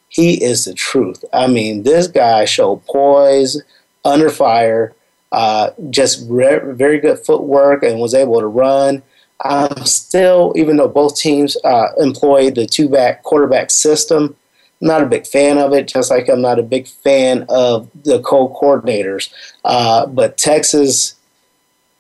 he 0.09 0.43
is 0.43 0.65
the 0.65 0.75
truth. 0.75 1.25
I 1.33 1.47
mean, 1.47 1.83
this 1.83 2.07
guy 2.07 2.45
showed 2.45 2.85
poise, 2.87 3.63
under 4.05 4.31
fire, 4.31 4.95
uh, 5.33 5.71
just 5.91 6.25
re- 6.29 6.61
very 6.65 6.99
good 6.99 7.19
footwork, 7.19 7.83
and 7.83 8.01
was 8.01 8.15
able 8.15 8.41
to 8.41 8.47
run. 8.47 9.03
I'm 9.43 9.85
still, 9.85 10.53
even 10.57 10.77
though 10.77 10.89
both 10.89 11.17
teams 11.17 11.57
uh, 11.63 11.89
the 11.97 12.69
two 12.71 12.89
back 12.89 13.23
quarterback 13.23 13.71
system, 13.71 14.37
not 14.81 15.03
a 15.03 15.07
big 15.07 15.27
fan 15.27 15.59
of 15.59 15.73
it, 15.73 15.89
just 15.89 16.11
like 16.11 16.29
I'm 16.29 16.41
not 16.41 16.59
a 16.59 16.63
big 16.63 16.89
fan 16.89 17.47
of 17.49 17.89
the 18.05 18.21
co 18.21 18.49
coordinators. 18.49 19.33
Uh, 19.65 20.07
but 20.07 20.39
Texas 20.39 21.15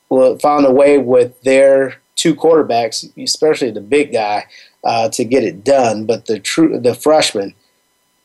found 0.09 0.67
a 0.67 0.73
way 0.73 0.99
with 0.99 1.41
their 1.43 2.01
two 2.17 2.35
quarterbacks, 2.35 3.11
especially 3.23 3.71
the 3.71 3.81
big 3.81 4.13
guy, 4.13 4.47
uh, 4.85 5.09
to 5.11 5.25
get 5.25 5.45
it 5.45 5.65
done. 5.65 6.07
But 6.07 6.27
the 6.27 6.39
true 6.39 6.79
the 6.79 6.95
freshman, 6.95 7.55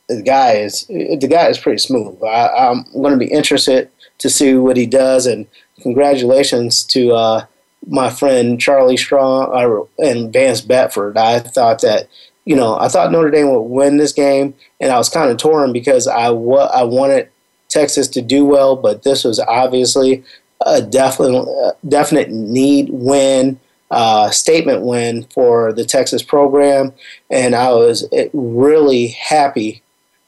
the 0.07 0.21
guy 0.21 0.53
is 0.53 0.85
the 0.87 1.27
guy 1.29 1.47
is 1.47 1.57
pretty 1.57 1.79
smooth. 1.79 2.21
I, 2.23 2.69
am 2.69 2.85
going 2.93 3.13
to 3.13 3.17
be 3.17 3.31
interested 3.31 3.89
to 4.19 4.29
see 4.29 4.55
what 4.55 4.77
he 4.77 4.85
does, 4.85 5.25
and 5.25 5.47
congratulations 5.81 6.83
to 6.85 7.13
uh, 7.13 7.45
my 7.87 8.09
friend 8.09 8.59
Charlie 8.59 8.97
Strong 8.97 9.51
uh, 9.53 10.03
and 10.03 10.31
Vance 10.31 10.61
Bedford. 10.61 11.17
I 11.17 11.39
thought 11.39 11.81
that 11.81 12.09
you 12.45 12.55
know 12.55 12.77
I 12.77 12.89
thought 12.89 13.11
Notre 13.11 13.31
Dame 13.31 13.51
would 13.51 13.61
win 13.61 13.97
this 13.97 14.13
game, 14.13 14.53
and 14.79 14.91
I 14.91 14.97
was 14.97 15.09
kind 15.09 15.31
of 15.31 15.37
torn 15.37 15.71
because 15.71 16.07
I 16.07 16.29
wa- 16.29 16.71
I 16.73 16.83
wanted 16.83 17.29
Texas 17.69 18.07
to 18.09 18.21
do 18.21 18.45
well, 18.45 18.75
but 18.75 19.03
this 19.03 19.23
was 19.23 19.39
obviously 19.39 20.23
a 20.65 20.81
definite 20.81 21.75
definite 21.87 22.29
need 22.29 22.89
win. 22.89 23.59
Uh, 23.91 24.31
statement 24.31 24.81
win 24.81 25.23
for 25.25 25.71
the 25.71 25.85
Texas 25.85 26.23
program, 26.23 26.91
and 27.29 27.53
I 27.53 27.71
was 27.73 28.07
really 28.33 29.09
happy 29.09 29.82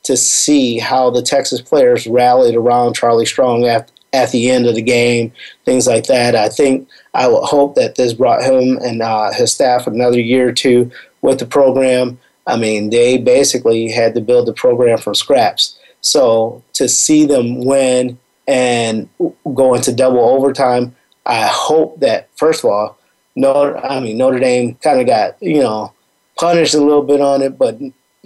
to 0.05 0.15
see 0.15 0.77
how 0.77 1.09
the 1.09 1.21
Texas 1.21 1.61
players 1.61 2.07
rallied 2.07 2.55
around 2.55 2.95
Charlie 2.95 3.25
Strong 3.25 3.65
at, 3.65 3.91
at 4.13 4.31
the 4.31 4.49
end 4.49 4.67
of 4.67 4.75
the 4.75 4.81
game, 4.81 5.31
things 5.65 5.87
like 5.87 6.05
that. 6.05 6.35
I 6.35 6.47
think 6.47 6.87
I 7.13 7.27
would 7.27 7.43
hope 7.43 7.75
that 7.75 7.95
this 7.95 8.13
brought 8.13 8.43
him 8.43 8.77
and 8.77 9.01
uh, 9.01 9.31
his 9.33 9.51
staff 9.51 9.87
another 9.87 10.19
year 10.19 10.49
or 10.49 10.53
two 10.53 10.91
with 11.21 11.39
the 11.39 11.45
program. 11.45 12.19
I 12.47 12.57
mean, 12.57 12.91
they 12.91 13.17
basically 13.17 13.89
had 13.89 14.13
to 14.13 14.21
build 14.21 14.47
the 14.47 14.53
program 14.53 14.99
from 14.99 15.15
scraps. 15.15 15.77
So 16.01 16.63
to 16.73 16.87
see 16.87 17.25
them 17.25 17.65
win 17.65 18.19
and 18.47 19.09
go 19.55 19.73
into 19.73 19.91
double 19.91 20.19
overtime, 20.19 20.95
I 21.25 21.47
hope 21.47 21.99
that 22.01 22.29
first 22.35 22.63
of 22.63 22.69
all, 22.69 22.99
Notre, 23.35 23.83
I 23.83 23.99
mean 23.99 24.17
Notre 24.17 24.39
Dame 24.39 24.75
kind 24.75 25.01
of 25.01 25.07
got 25.07 25.41
you 25.41 25.61
know 25.61 25.91
punished 26.37 26.75
a 26.75 26.79
little 26.79 27.01
bit 27.01 27.21
on 27.21 27.41
it, 27.41 27.57
but 27.57 27.79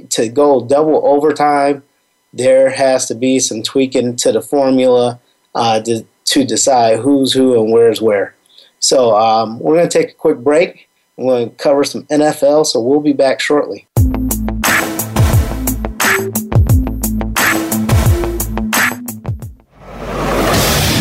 to 0.09 0.29
go 0.29 0.65
double 0.65 1.05
overtime, 1.05 1.83
there 2.33 2.69
has 2.69 3.07
to 3.07 3.15
be 3.15 3.39
some 3.39 3.63
tweaking 3.63 4.15
to 4.17 4.31
the 4.31 4.41
formula 4.41 5.19
uh, 5.55 5.79
to, 5.81 6.05
to 6.25 6.45
decide 6.45 6.99
who's 6.99 7.33
who 7.33 7.59
and 7.61 7.71
where's 7.71 8.01
where. 8.01 8.35
So 8.79 9.15
um, 9.15 9.59
we're 9.59 9.75
going 9.75 9.89
to 9.89 9.97
take 9.97 10.11
a 10.11 10.15
quick 10.15 10.37
break. 10.37 10.89
We're 11.17 11.39
going 11.39 11.49
to 11.49 11.55
cover 11.55 11.83
some 11.83 12.03
NFL, 12.05 12.65
so 12.65 12.79
we'll 12.79 13.01
be 13.01 13.13
back 13.13 13.39
shortly. 13.39 13.87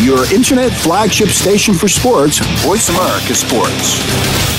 Your 0.03 0.25
internet 0.33 0.71
flagship 0.71 1.29
station 1.29 1.73
for 1.73 1.87
sports, 1.87 2.39
Voice 2.63 2.89
America 2.89 3.35
Sports. 3.35 4.58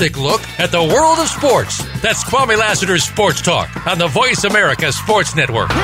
look 0.00 0.42
at 0.58 0.74
the 0.74 0.82
world 0.82 1.22
of 1.22 1.30
sports. 1.30 1.78
That's 2.02 2.26
Kwame 2.26 2.58
Lassiter's 2.58 3.04
Sports 3.06 3.40
Talk 3.40 3.70
on 3.86 3.96
the 3.96 4.08
Voice 4.08 4.42
America 4.42 4.90
Sports 4.90 5.36
Network. 5.38 5.70
The 5.70 5.76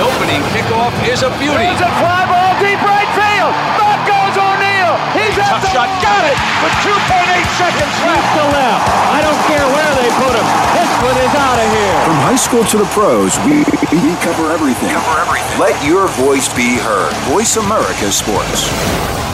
opening 0.00 0.40
kickoff 0.56 0.96
is 1.04 1.20
a 1.20 1.28
beauty. 1.36 1.68
It's 1.68 1.84
a 1.84 1.92
fly 2.00 2.24
ball 2.24 2.56
deep 2.64 2.80
right 2.80 3.10
field. 3.12 3.52
Back 3.76 4.00
goes 4.08 4.40
O'Neill. 4.40 4.96
He's 5.20 5.36
at 5.36 5.60
the 5.60 5.68
shot. 5.68 5.92
Got 6.00 6.24
it 6.32 6.38
with 6.64 6.72
2.8 6.80 7.60
seconds 7.60 7.96
left. 8.00 8.24
to 8.40 8.44
left. 8.56 8.80
I 9.12 9.20
don't 9.20 9.42
care 9.52 9.68
where 9.68 9.92
they 10.00 10.08
put 10.16 10.32
him. 10.32 10.46
This 10.80 10.90
one 11.04 11.18
is 11.28 11.34
out 11.36 11.60
of 11.60 11.68
here. 11.76 12.00
From 12.08 12.18
high 12.24 12.40
school 12.40 12.64
to 12.72 12.76
the 12.80 12.88
pros, 12.96 13.36
we, 13.44 13.68
we 14.00 14.16
cover 14.24 14.48
everything. 14.48 14.88
Cover 14.96 15.28
everything. 15.28 15.60
Let 15.60 15.76
your 15.84 16.08
voice 16.16 16.48
be 16.56 16.80
heard. 16.80 17.12
Voice 17.28 17.60
America 17.60 18.08
Sports. 18.08 19.29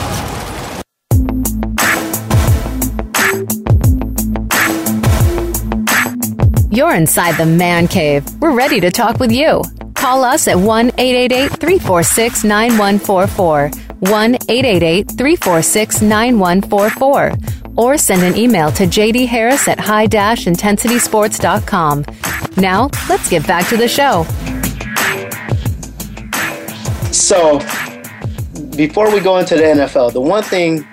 You're 6.77 6.93
inside 6.93 7.37
the 7.37 7.45
man 7.47 7.87
cave. 7.87 8.23
We're 8.39 8.53
ready 8.53 8.79
to 8.81 8.91
talk 8.91 9.19
with 9.19 9.31
you. 9.31 9.63
Call 9.95 10.23
us 10.23 10.47
at 10.47 10.59
1 10.59 10.91
888 10.99 11.59
346 11.59 12.43
9144. 12.43 13.71
1 14.01 14.35
888 14.35 15.09
346 15.09 16.01
9144. 16.03 17.33
Or 17.77 17.97
send 17.97 18.21
an 18.21 18.37
email 18.37 18.71
to 18.73 18.83
JD 18.83 19.25
Harris 19.25 19.67
at 19.67 19.79
high 19.79 20.05
intensitysports.com. 20.05 22.05
Now, 22.57 22.91
let's 23.09 23.27
get 23.27 23.47
back 23.47 23.67
to 23.69 23.77
the 23.77 23.87
show. 23.87 24.23
So, 27.11 27.57
before 28.75 29.11
we 29.11 29.19
go 29.19 29.39
into 29.39 29.55
the 29.55 29.63
NFL, 29.63 30.13
the 30.13 30.21
one 30.21 30.43
thing 30.43 30.87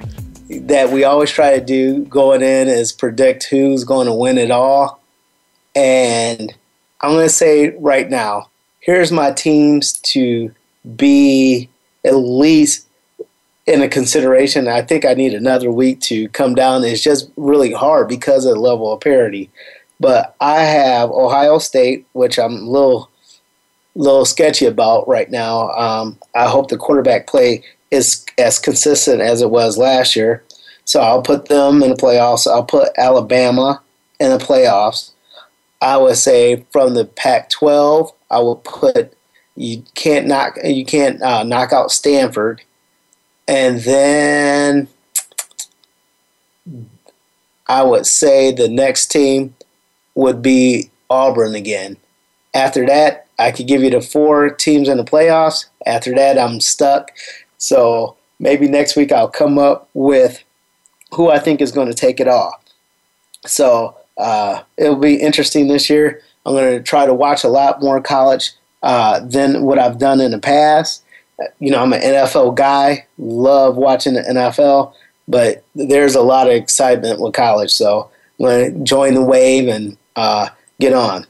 that 0.67 0.89
we 0.89 1.05
always 1.05 1.31
try 1.31 1.59
to 1.59 1.63
do 1.63 2.07
going 2.07 2.41
in 2.41 2.69
is 2.69 2.91
predict 2.91 3.49
who's 3.51 3.85
going 3.85 4.07
to 4.07 4.15
win 4.15 4.39
it 4.39 4.51
all. 4.51 5.04
And 5.75 6.55
I'm 7.01 7.13
going 7.13 7.27
to 7.27 7.33
say 7.33 7.71
right 7.79 8.09
now, 8.09 8.51
here's 8.81 9.13
my 9.13 9.33
teams 9.33 9.93
to 9.93 10.53
be 10.97 11.69
at 12.05 12.15
least 12.15 12.87
in 13.67 13.83
a 13.83 13.89
consideration. 13.89 14.69
I 14.69 14.83
think 14.83 15.05
I 15.05 15.15
need 15.15 15.33
another 15.35 15.71
week 15.71 16.01
to 16.03 16.29
come 16.29 16.55
down. 16.55 16.85
It's 16.85 17.03
just 17.03 17.31
really 17.37 17.73
hard 17.73 18.09
because 18.09 18.45
of 18.45 18.55
the 18.55 18.61
level 18.61 18.93
of 18.93 19.01
parity. 19.01 19.51
But 19.99 20.35
I 20.41 20.61
have 20.61 21.11
Ohio 21.11 21.59
State, 21.59 22.07
which 22.13 22.39
I'm 22.39 22.53
a 22.53 22.71
little 22.71 23.11
little 23.97 24.25
sketchy 24.25 24.67
about 24.67 25.07
right 25.07 25.31
now. 25.31 25.71
Um, 25.71 26.19
I 26.35 26.49
hope 26.49 26.69
the 26.69 26.77
quarterback 26.77 27.29
play 27.29 27.63
is 27.93 28.27
as 28.39 28.59
consistent 28.59 29.21
as 29.21 29.41
it 29.41 29.51
was 29.51 29.79
last 29.79 30.17
year. 30.17 30.43
So 30.85 31.01
I'll 31.01 31.23
put 31.23 31.47
them 31.47 31.83
in 31.83 31.91
the 31.91 31.97
playoffs. 31.97 32.51
I'll 32.51 32.65
put 32.65 32.91
Alabama 32.99 33.81
in 34.19 34.31
the 34.31 34.45
playoffs. 34.45 35.13
I 35.85 35.99
would 35.99 36.17
say 36.17 36.65
from 36.73 36.95
the 36.95 37.05
Pac-12, 37.05 38.11
I 38.31 38.41
would 38.41 38.65
put 38.65 39.15
you 39.55 39.85
can't 39.95 40.27
knock 40.27 40.57
you 40.65 40.85
can't 40.85 41.23
uh, 41.23 41.45
knock 41.45 41.75
out 41.75 41.93
Stanford, 41.93 42.63
and 43.47 43.81
then 43.81 44.89
I 47.69 47.83
would 47.83 48.07
say 48.07 48.51
the 48.51 48.69
next 48.69 49.09
team 49.09 49.55
would 50.15 50.41
be 50.41 50.91
Auburn 51.11 51.55
again. 51.55 51.99
After 52.55 52.87
that, 52.87 53.27
I 53.39 53.53
could 53.53 53.67
give 53.67 53.83
you 53.83 53.91
the 53.91 54.01
four 54.01 54.49
teams 54.49 54.89
in 54.89 54.97
the 54.97 55.05
playoffs. 55.05 55.67
After 55.87 56.15
that, 56.15 56.39
I'm 56.39 56.61
stuck. 56.61 57.11
So 57.59 58.17
maybe 58.39 58.69
next 58.69 58.97
week 58.97 59.13
I'll 59.13 59.29
come 59.29 59.59
up 59.59 59.91
with 59.93 60.43
who 61.13 61.31
I 61.31 61.39
think 61.39 61.61
is 61.61 61.73
going 61.73 61.89
to 61.89 61.95
take 61.95 62.21
it 62.21 62.29
off. 62.29 62.61
So 63.45 63.97
uh, 64.17 64.63
it'll 64.77 64.97
be 64.97 65.17
interesting 65.17 65.69
this 65.69 65.91
year. 65.91 66.23
I'm 66.47 66.55
going 66.55 66.77
to 66.77 66.83
try 66.83 67.07
to 67.07 67.15
watch 67.15 67.45
a 67.45 67.49
lot 67.49 67.81
more 67.81 68.01
college 68.01 68.53
uh, 68.83 69.21
than 69.21 69.63
what 69.63 69.79
I've 69.79 69.99
done 69.99 70.21
in 70.21 70.31
the 70.31 70.39
past. 70.39 71.03
You 71.59 71.71
know, 71.71 71.83
I'm 71.83 71.93
an 71.93 72.01
NFL 72.01 72.55
guy, 72.55 73.07
love 73.19 73.77
watching 73.77 74.15
the 74.15 74.23
NFL, 74.23 74.95
but 75.27 75.65
there's 75.75 76.15
a 76.15 76.23
lot 76.23 76.47
of 76.47 76.53
excitement 76.53 77.21
with 77.21 77.35
college. 77.35 77.73
So 77.73 78.11
I'm 78.39 78.47
going 78.47 78.75
to 78.75 78.85
join 78.85 79.15
the 79.15 79.23
wave 79.23 79.69
and 79.69 79.97
uh, 80.17 80.49
get 80.79 80.93
on. 80.93 81.27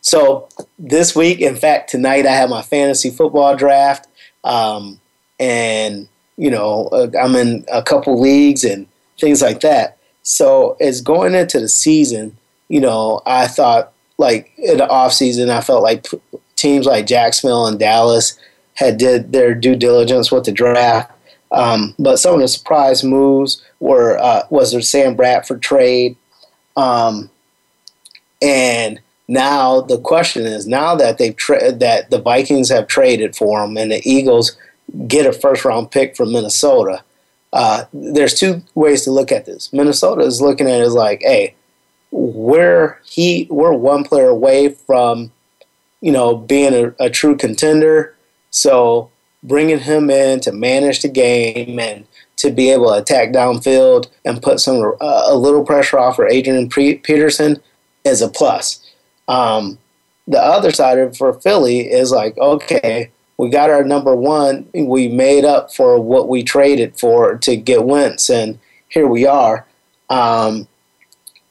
So 0.00 0.48
this 0.78 1.14
week, 1.14 1.40
in 1.40 1.56
fact, 1.56 1.90
tonight 1.90 2.26
I 2.26 2.32
have 2.32 2.50
my 2.50 2.62
fantasy 2.62 3.10
football 3.10 3.56
draft, 3.56 4.08
um, 4.44 5.00
and 5.38 6.08
you 6.36 6.50
know 6.50 6.88
uh, 6.88 7.08
I'm 7.20 7.34
in 7.34 7.64
a 7.70 7.82
couple 7.82 8.20
leagues 8.20 8.64
and 8.64 8.86
things 9.18 9.42
like 9.42 9.60
that. 9.60 9.97
So 10.28 10.76
as 10.78 11.00
going 11.00 11.34
into 11.34 11.58
the 11.58 11.70
season, 11.70 12.36
you 12.68 12.80
know, 12.80 13.22
I 13.24 13.46
thought 13.46 13.94
like 14.18 14.52
in 14.58 14.76
the 14.76 14.86
off 14.86 15.14
season, 15.14 15.48
I 15.48 15.62
felt 15.62 15.82
like 15.82 16.06
teams 16.54 16.84
like 16.84 17.06
Jacksonville 17.06 17.66
and 17.66 17.78
Dallas 17.78 18.38
had 18.74 18.98
did 18.98 19.32
their 19.32 19.54
due 19.54 19.74
diligence 19.74 20.30
with 20.30 20.44
the 20.44 20.52
draft. 20.52 21.10
Um, 21.50 21.94
but 21.98 22.18
some 22.18 22.34
of 22.34 22.40
the 22.40 22.48
surprise 22.48 23.02
moves 23.02 23.64
were 23.80 24.18
uh, 24.18 24.42
was 24.50 24.72
the 24.72 24.82
Sam 24.82 25.16
Bradford 25.16 25.62
trade, 25.62 26.14
um, 26.76 27.30
and 28.42 29.00
now 29.28 29.80
the 29.80 29.98
question 29.98 30.44
is 30.44 30.66
now 30.66 30.94
that 30.94 31.16
they've 31.16 31.36
tra- 31.36 31.72
that 31.72 32.10
the 32.10 32.20
Vikings 32.20 32.68
have 32.68 32.86
traded 32.86 33.34
for 33.34 33.64
him 33.64 33.78
and 33.78 33.90
the 33.90 34.02
Eagles 34.04 34.58
get 35.06 35.24
a 35.24 35.32
first 35.32 35.64
round 35.64 35.90
pick 35.90 36.14
from 36.14 36.32
Minnesota 36.32 37.02
uh, 37.52 37.84
there's 37.92 38.34
two 38.34 38.62
ways 38.74 39.04
to 39.04 39.10
look 39.10 39.32
at 39.32 39.46
this. 39.46 39.72
Minnesota 39.72 40.22
is 40.22 40.42
looking 40.42 40.68
at 40.68 40.80
it 40.80 40.84
as 40.84 40.94
like, 40.94 41.22
hey, 41.22 41.54
we're 42.10 43.00
he 43.04 43.46
we're 43.50 43.72
one 43.72 44.04
player 44.04 44.28
away 44.28 44.70
from, 44.70 45.30
you 46.00 46.12
know, 46.12 46.36
being 46.36 46.74
a, 46.74 46.94
a 47.04 47.10
true 47.10 47.36
contender. 47.36 48.14
So 48.50 49.10
bringing 49.42 49.78
him 49.78 50.10
in 50.10 50.40
to 50.40 50.52
manage 50.52 51.02
the 51.02 51.08
game 51.08 51.78
and 51.78 52.06
to 52.36 52.50
be 52.50 52.70
able 52.70 52.88
to 52.88 52.98
attack 53.02 53.30
downfield 53.30 54.08
and 54.24 54.42
put 54.42 54.60
some 54.60 54.94
uh, 55.00 55.22
a 55.26 55.36
little 55.36 55.64
pressure 55.64 55.98
off 55.98 56.16
for 56.16 56.26
Adrian 56.26 56.68
Peterson 56.68 57.60
is 58.04 58.22
a 58.22 58.28
plus. 58.28 58.84
Um, 59.26 59.78
the 60.26 60.40
other 60.40 60.70
side 60.70 60.98
of 60.98 61.16
for 61.16 61.32
Philly 61.32 61.80
is 61.80 62.10
like, 62.10 62.36
okay, 62.38 63.10
we 63.38 63.48
got 63.48 63.70
our 63.70 63.84
number 63.84 64.14
one. 64.14 64.68
We 64.74 65.08
made 65.08 65.44
up 65.44 65.72
for 65.72 66.00
what 66.00 66.28
we 66.28 66.42
traded 66.42 66.98
for 66.98 67.38
to 67.38 67.56
get 67.56 67.84
Wentz, 67.84 68.28
and 68.28 68.58
here 68.88 69.06
we 69.06 69.26
are. 69.26 69.64
Um, 70.10 70.66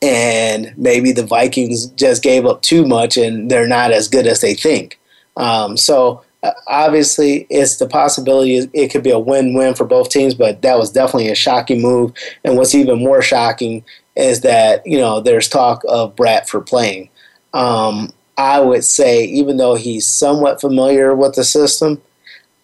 and 0.01 0.73
maybe 0.77 1.11
the 1.11 1.25
Vikings 1.25 1.87
just 1.87 2.21
gave 2.21 2.45
up 2.45 2.61
too 2.61 2.85
much, 2.85 3.17
and 3.17 3.49
they're 3.49 3.67
not 3.67 3.91
as 3.91 4.09
good 4.09 4.27
as 4.27 4.41
they 4.41 4.53
think. 4.53 4.99
Um, 5.37 5.77
so 5.77 6.23
uh, 6.43 6.51
obviously, 6.67 7.47
it's 7.49 7.77
the 7.77 7.87
possibility 7.87 8.69
it 8.73 8.89
could 8.89 9.03
be 9.03 9.11
a 9.11 9.19
win-win 9.19 9.73
for 9.73 9.85
both 9.85 10.09
teams, 10.09 10.35
but 10.35 10.61
that 10.61 10.77
was 10.77 10.91
definitely 10.91 11.29
a 11.29 11.35
shocking 11.35 11.81
move. 11.81 12.11
And 12.43 12.57
what's 12.57 12.75
even 12.75 12.99
more 12.99 13.21
shocking 13.21 13.83
is 14.15 14.41
that 14.41 14.85
you 14.85 14.97
know 14.97 15.21
there's 15.21 15.47
talk 15.47 15.83
of 15.87 16.15
Bradford 16.15 16.67
playing. 16.67 17.09
Um, 17.53 18.11
I 18.37 18.59
would 18.59 18.83
say, 18.83 19.25
even 19.25 19.57
though 19.57 19.75
he's 19.75 20.05
somewhat 20.05 20.61
familiar 20.61 21.15
with 21.15 21.35
the 21.35 21.43
system, 21.43 22.01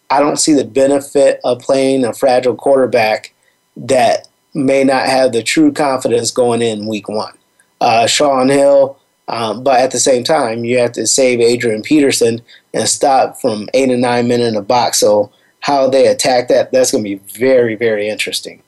I 0.10 0.20
don't 0.20 0.40
see 0.40 0.54
the 0.54 0.66
benefit 0.66 1.40
of 1.44 1.60
playing 1.60 2.06
a 2.06 2.14
fragile 2.14 2.56
quarterback 2.56 3.34
that 3.76 4.28
may 4.54 4.84
not 4.84 5.08
have 5.08 5.32
the 5.32 5.42
true 5.42 5.72
confidence 5.72 6.30
going 6.30 6.62
in 6.62 6.86
week 6.86 7.10
one. 7.10 7.34
Uh, 7.82 8.06
Shaun 8.06 8.50
Hill, 8.50 9.00
um, 9.28 9.64
but 9.64 9.80
at 9.80 9.92
the 9.92 10.00
same 10.00 10.24
time, 10.24 10.64
you 10.64 10.78
have 10.78 10.92
to 10.94 11.08
save 11.08 11.40
Adrian 11.40 11.82
Peterson 11.82 12.42
and 12.74 12.88
stop 12.88 13.42
from 13.42 13.68
eight 13.74 13.90
and 13.90 14.02
nine 14.02 14.28
men 14.28 14.42
in 14.42 14.54
the 14.54 14.62
box. 14.62 15.00
So 15.00 15.32
how 15.62 15.90
they 15.90 16.08
attack 16.08 16.50
that, 16.50 16.72
that's 16.72 16.92
going 16.92 17.04
to 17.04 17.10
be 17.10 17.22
very, 17.40 17.76
very 17.76 18.08
interesting. 18.08 18.62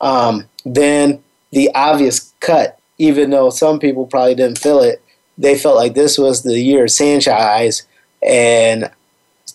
Um, 0.00 0.48
then 0.64 1.22
the 1.50 1.70
obvious 1.74 2.32
cut, 2.40 2.78
even 2.98 3.30
though 3.30 3.50
some 3.50 3.78
people 3.78 4.06
probably 4.06 4.34
didn't 4.34 4.58
feel 4.58 4.80
it, 4.80 5.02
they 5.40 5.56
felt 5.56 5.76
like 5.76 5.94
this 5.94 6.18
was 6.18 6.42
the 6.42 6.60
year 6.60 6.84
of 6.84 6.90
Sanchez 6.90 7.86
and 8.22 8.90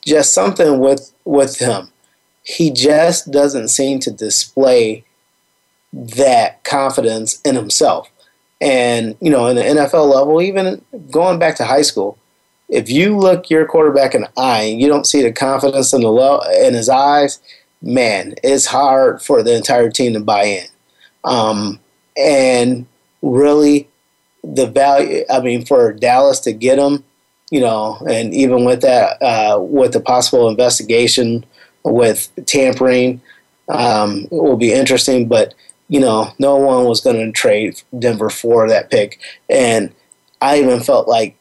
just 0.06 0.34
something 0.34 0.80
with 0.80 1.14
with 1.24 1.60
him. 1.60 1.92
He 2.44 2.72
just 2.72 3.32
doesn't 3.32 3.70
seem 3.70 4.00
to 4.00 4.12
display 4.12 5.04
that 5.94 6.64
confidence 6.64 7.42
in 7.42 7.56
himself. 7.56 8.10
And, 8.62 9.16
you 9.20 9.30
know, 9.30 9.48
in 9.48 9.56
the 9.56 9.64
NFL 9.64 10.14
level, 10.14 10.42
even 10.42 10.82
going 11.12 11.40
back 11.40 11.56
to 11.58 11.66
high 11.66 11.82
school, 11.82 12.18
if 12.70 12.90
you 12.90 13.18
look 13.18 13.50
your 13.50 13.66
quarterback 13.66 14.16
in 14.16 14.22
the 14.22 14.32
eye 14.38 14.64
and 14.64 14.82
you 14.82 14.88
don't 14.88 15.06
see 15.06 15.22
the 15.22 15.32
confidence 15.32 15.94
in 15.94 16.02
the 16.02 16.10
lo- 16.10 16.42
in 16.62 16.74
his 16.74 16.90
eyes, 16.90 17.40
man, 17.82 18.36
it's 18.44 18.66
hard 18.66 19.22
for 19.22 19.44
the 19.44 19.56
entire 19.56 19.90
team 19.90 20.14
to 20.14 20.20
buy 20.20 20.44
in. 20.44 20.66
Um, 21.24 21.80
and 22.18 22.86
really, 23.22 23.88
the 24.54 24.68
value. 24.68 25.24
I 25.30 25.40
mean, 25.42 25.66
for 25.66 25.94
Dallas 25.94 26.40
to 26.42 26.54
get 26.54 26.80
him, 26.80 27.04
you 27.52 27.60
know, 27.60 27.98
and 28.10 28.34
even 28.34 28.66
with 28.66 28.82
that, 28.82 29.22
uh, 29.22 29.60
with 29.60 29.94
the 29.94 30.00
possible 30.00 30.50
investigation 30.50 31.46
with 31.84 32.30
tampering, 32.46 33.22
um, 33.70 34.26
it 34.26 34.32
will 34.32 34.58
be 34.58 34.74
interesting. 34.74 35.28
But 35.28 35.54
you 35.88 36.00
know, 36.00 36.32
no 36.40 36.56
one 36.58 36.86
was 36.86 37.02
going 37.02 37.18
to 37.18 37.32
trade 37.32 37.82
Denver 37.98 38.30
for 38.30 38.68
that 38.68 38.90
pick, 38.90 39.20
and 39.50 39.94
I 40.42 40.60
even 40.60 40.82
felt 40.82 41.08
like 41.08 41.38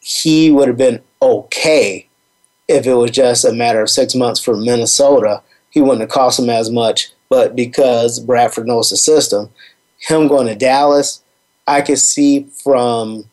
he 0.00 0.50
would 0.50 0.68
have 0.68 0.76
been 0.76 1.02
okay 1.20 2.08
if 2.68 2.86
it 2.86 2.94
was 2.94 3.10
just 3.10 3.44
a 3.44 3.52
matter 3.52 3.80
of 3.80 3.90
six 3.90 4.14
months 4.14 4.40
for 4.40 4.56
Minnesota. 4.56 5.42
He 5.70 5.80
wouldn't 5.80 6.00
have 6.00 6.10
cost 6.10 6.38
him 6.38 6.48
as 6.48 6.70
much, 6.70 7.12
but 7.28 7.54
because 7.54 8.18
Bradford 8.18 8.66
knows 8.66 8.90
the 8.90 8.96
system, 8.96 9.50
him 9.98 10.28
going 10.28 10.46
to 10.46 10.54
Dallas 10.54 11.22
I 11.66 11.82
could 11.82 11.98
see 11.98 12.44
from 12.62 13.24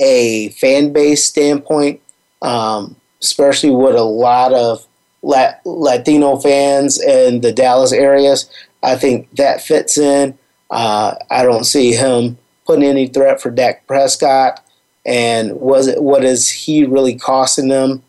a 0.00 0.48
fan 0.50 0.92
base 0.92 1.26
standpoint, 1.26 2.00
um, 2.40 2.96
especially 3.22 3.70
with 3.70 3.94
a 3.94 4.02
lot 4.02 4.52
of 4.52 4.86
Latino 5.22 6.36
fans 6.36 7.00
in 7.00 7.40
the 7.40 7.52
Dallas 7.52 7.92
areas, 7.92 8.50
I 8.82 8.96
think 8.96 9.30
that 9.36 9.62
fits 9.62 9.96
in. 9.96 10.36
Uh, 10.70 11.14
I 11.30 11.44
don't 11.44 11.64
see 11.64 11.92
him 11.92 12.38
putting 12.66 12.84
any 12.84 13.06
threat 13.06 13.40
for 13.40 13.50
Dak 13.50 13.86
Prescott. 13.86 14.64
and 15.04 15.60
was 15.60 15.88
it 15.88 16.02
what 16.02 16.24
is 16.24 16.48
he 16.48 16.84
really 16.84 17.16
costing 17.16 17.68
them? 17.68 18.02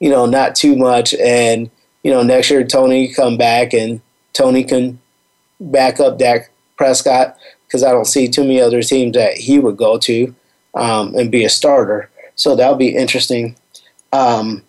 You 0.00 0.10
know, 0.10 0.26
not 0.26 0.54
too 0.54 0.76
much. 0.76 1.14
And 1.14 1.70
you 2.02 2.10
know, 2.10 2.22
next 2.22 2.50
year 2.50 2.64
Tony 2.64 3.12
come 3.12 3.36
back 3.36 3.72
and 3.72 4.00
Tony 4.32 4.64
can 4.64 5.00
back 5.60 6.00
up 6.00 6.18
Dak 6.18 6.50
Prescott 6.76 7.36
because 7.66 7.82
I 7.82 7.92
don't 7.92 8.06
see 8.06 8.28
too 8.28 8.42
many 8.42 8.60
other 8.60 8.82
teams 8.82 9.14
that 9.14 9.36
he 9.36 9.58
would 9.58 9.76
go 9.76 9.98
to 9.98 10.34
um, 10.74 11.14
and 11.14 11.30
be 11.30 11.44
a 11.44 11.48
starter. 11.48 12.10
So 12.34 12.54
that'll 12.54 12.76
be 12.76 12.94
interesting. 12.94 13.56
Um, 14.12 14.62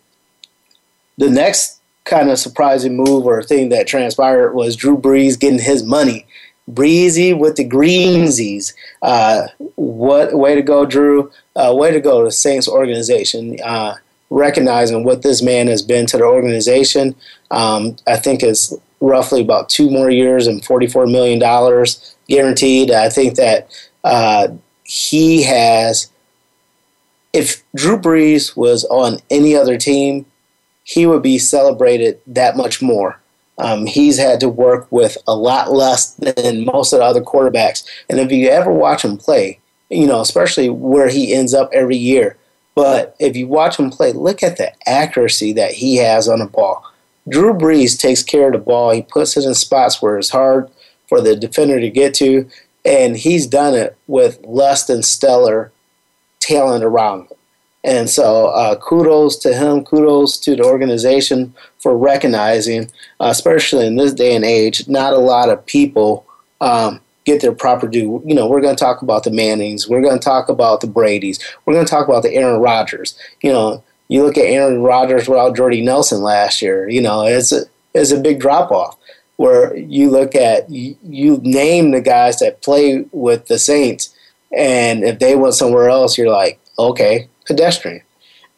the 1.17 1.29
next 1.29 1.79
kind 2.05 2.29
of 2.29 2.39
surprising 2.39 2.95
move 2.95 3.25
or 3.25 3.43
thing 3.43 3.69
that 3.69 3.87
transpired 3.87 4.53
was 4.53 4.75
Drew 4.75 4.97
Brees 4.97 5.39
getting 5.39 5.59
his 5.59 5.83
money. 5.83 6.25
Breezy 6.67 7.33
with 7.33 7.55
the 7.55 7.67
greensies. 7.67 8.73
Uh, 9.01 9.47
what 9.75 10.33
way 10.33 10.55
to 10.55 10.61
go, 10.61 10.85
Drew? 10.85 11.31
Uh, 11.55 11.73
way 11.75 11.91
to 11.91 12.01
go 12.01 12.23
the 12.23 12.31
Saints 12.31 12.67
organization. 12.67 13.57
Uh, 13.63 13.95
recognizing 14.29 15.03
what 15.03 15.21
this 15.21 15.41
man 15.41 15.67
has 15.67 15.81
been 15.81 16.05
to 16.07 16.17
the 16.17 16.23
organization. 16.23 17.15
Um, 17.51 17.95
I 18.05 18.17
think 18.17 18.43
it's 18.43 18.73
roughly 18.99 19.41
about 19.41 19.69
two 19.69 19.89
more 19.89 20.09
years 20.09 20.47
and 20.47 20.61
$44 20.61 21.11
million 21.11 21.39
guaranteed. 22.27 22.91
I 22.91 23.09
think 23.09 23.35
that 23.35 23.69
uh, 24.03 24.49
he 24.83 25.43
has, 25.43 26.11
if 27.33 27.63
Drew 27.75 27.97
Brees 27.97 28.55
was 28.55 28.85
on 28.85 29.19
any 29.29 29.55
other 29.55 29.77
team, 29.77 30.25
he 30.83 31.05
would 31.05 31.21
be 31.21 31.37
celebrated 31.37 32.19
that 32.27 32.55
much 32.55 32.81
more. 32.81 33.19
Um, 33.57 33.85
he's 33.85 34.17
had 34.17 34.39
to 34.39 34.49
work 34.49 34.87
with 34.91 35.17
a 35.27 35.35
lot 35.35 35.71
less 35.71 36.13
than 36.13 36.65
most 36.65 36.93
of 36.93 36.99
the 36.99 37.05
other 37.05 37.21
quarterbacks. 37.21 37.85
And 38.09 38.19
if 38.19 38.31
you 38.31 38.49
ever 38.49 38.71
watch 38.71 39.03
him 39.03 39.17
play, 39.17 39.59
you 39.89 40.05
know, 40.05 40.21
especially 40.21 40.69
where 40.69 41.09
he 41.09 41.33
ends 41.33 41.53
up 41.53 41.69
every 41.73 41.97
year, 41.97 42.37
but 42.75 43.15
if 43.19 43.35
you 43.35 43.47
watch 43.47 43.77
him 43.77 43.89
play, 43.89 44.13
look 44.13 44.43
at 44.43 44.57
the 44.57 44.71
accuracy 44.87 45.51
that 45.53 45.71
he 45.71 45.95
has 45.97 46.29
on 46.29 46.39
the 46.39 46.45
ball. 46.45 46.83
Drew 47.29 47.53
Brees 47.53 47.99
takes 47.99 48.23
care 48.23 48.47
of 48.47 48.53
the 48.53 48.59
ball. 48.59 48.91
He 48.91 49.01
puts 49.01 49.35
it 49.37 49.43
in 49.43 49.53
spots 49.53 50.01
where 50.01 50.17
it's 50.17 50.29
hard 50.29 50.69
for 51.07 51.21
the 51.21 51.35
defender 51.35 51.79
to 51.79 51.89
get 51.89 52.13
to, 52.15 52.49
and 52.85 53.17
he's 53.17 53.47
done 53.47 53.73
it 53.73 53.97
with 54.07 54.39
less 54.45 54.85
than 54.85 55.03
stellar 55.03 55.71
talent 56.39 56.83
around 56.83 57.21
him. 57.21 57.37
And 57.83 58.09
so, 58.09 58.47
uh, 58.47 58.75
kudos 58.75 59.37
to 59.37 59.53
him, 59.53 59.85
kudos 59.85 60.37
to 60.39 60.55
the 60.55 60.63
organization 60.63 61.53
for 61.79 61.97
recognizing, 61.97 62.91
uh, 63.21 63.27
especially 63.27 63.87
in 63.87 63.95
this 63.95 64.13
day 64.13 64.35
and 64.35 64.43
age, 64.43 64.87
not 64.89 65.13
a 65.13 65.19
lot 65.19 65.49
of 65.49 65.65
people 65.65 66.25
um, 66.59 66.99
get 67.23 67.41
their 67.41 67.53
proper 67.53 67.87
due. 67.87 68.21
You 68.25 68.35
know, 68.35 68.47
we're 68.47 68.61
going 68.61 68.75
to 68.75 68.83
talk 68.83 69.01
about 69.01 69.23
the 69.23 69.31
Mannings, 69.31 69.87
we're 69.87 70.01
going 70.01 70.19
to 70.19 70.23
talk 70.23 70.49
about 70.49 70.81
the 70.81 70.87
Brady's, 70.87 71.39
we're 71.65 71.73
going 71.73 71.85
to 71.85 71.89
talk 71.89 72.07
about 72.07 72.23
the 72.23 72.33
Aaron 72.33 72.59
Rodgers. 72.59 73.17
You 73.41 73.51
know, 73.53 73.83
you 74.07 74.23
look 74.23 74.37
at 74.37 74.45
Aaron 74.45 74.81
Rodgers 74.81 75.27
without 75.27 75.55
Jordy 75.55 75.81
Nelson 75.81 76.21
last 76.21 76.61
year. 76.61 76.87
You 76.89 77.01
know, 77.01 77.25
it's 77.25 77.51
a 77.51 77.65
it's 77.93 78.11
a 78.11 78.19
big 78.19 78.39
drop 78.39 78.71
off. 78.71 78.97
Where 79.37 79.75
you 79.77 80.09
look 80.09 80.33
at 80.33 80.69
you, 80.69 80.97
you 81.03 81.39
name 81.43 81.91
the 81.91 82.01
guys 82.01 82.39
that 82.39 82.63
play 82.63 83.05
with 83.11 83.47
the 83.47 83.59
Saints, 83.59 84.15
and 84.55 85.03
if 85.03 85.19
they 85.19 85.35
went 85.35 85.53
somewhere 85.53 85.89
else, 85.89 86.17
you're 86.17 86.31
like, 86.31 86.59
okay, 86.77 87.27
pedestrian. 87.45 88.01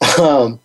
Um, 0.18 0.62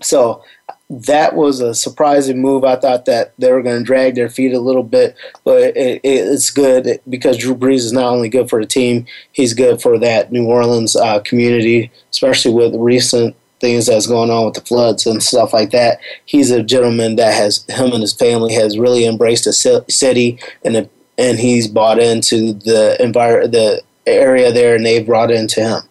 so 0.00 0.42
that 0.88 1.34
was 1.34 1.60
a 1.60 1.74
surprising 1.74 2.40
move. 2.40 2.64
I 2.64 2.76
thought 2.76 3.06
that 3.06 3.32
they 3.38 3.50
were 3.50 3.62
going 3.62 3.78
to 3.78 3.84
drag 3.84 4.14
their 4.14 4.28
feet 4.28 4.52
a 4.52 4.60
little 4.60 4.82
bit, 4.82 5.16
but 5.44 5.62
it, 5.62 5.76
it, 5.76 6.00
it's 6.04 6.50
good 6.50 7.00
because 7.08 7.38
Drew 7.38 7.54
Brees 7.54 7.76
is 7.76 7.92
not 7.92 8.12
only 8.12 8.28
good 8.28 8.50
for 8.50 8.60
the 8.60 8.66
team, 8.66 9.06
he's 9.32 9.54
good 9.54 9.80
for 9.80 9.98
that 9.98 10.32
New 10.32 10.46
Orleans 10.46 10.96
uh, 10.96 11.20
community, 11.20 11.90
especially 12.10 12.52
with 12.52 12.74
recent 12.74 13.34
things 13.62 13.86
that's 13.86 14.08
going 14.08 14.28
on 14.28 14.44
with 14.44 14.54
the 14.54 14.60
floods 14.60 15.06
and 15.06 15.22
stuff 15.22 15.52
like 15.54 15.70
that. 15.70 16.00
He's 16.26 16.50
a 16.50 16.62
gentleman 16.62 17.16
that 17.16 17.32
has 17.32 17.64
him 17.68 17.92
and 17.92 18.02
his 18.02 18.12
family 18.12 18.52
has 18.54 18.76
really 18.76 19.06
embraced 19.06 19.44
the 19.44 19.84
city 19.88 20.38
and 20.64 20.90
and 21.16 21.38
he's 21.38 21.68
bought 21.68 21.98
into 21.98 22.54
the 22.54 22.96
environment, 23.00 23.52
the 23.52 23.82
area 24.06 24.50
there, 24.52 24.74
and 24.74 24.84
they've 24.84 25.06
brought 25.06 25.30
into 25.30 25.60
him. 25.60 25.82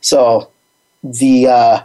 So 0.00 0.50
the 1.04 1.46
uh, 1.46 1.82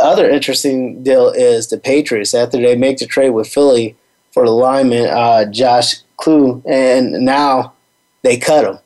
other 0.00 0.28
interesting 0.28 1.04
deal 1.04 1.28
is 1.28 1.68
the 1.68 1.78
Patriots 1.78 2.34
after 2.34 2.58
they 2.58 2.74
make 2.74 2.98
the 2.98 3.06
trade 3.06 3.30
with 3.30 3.46
Philly 3.46 3.94
for 4.32 4.44
the 4.44 4.50
lineman 4.50 5.06
uh, 5.08 5.44
Josh 5.44 6.00
Kline, 6.16 6.62
and 6.66 7.24
now 7.24 7.74
they 8.22 8.38
cut 8.38 8.64
him. 8.64 8.78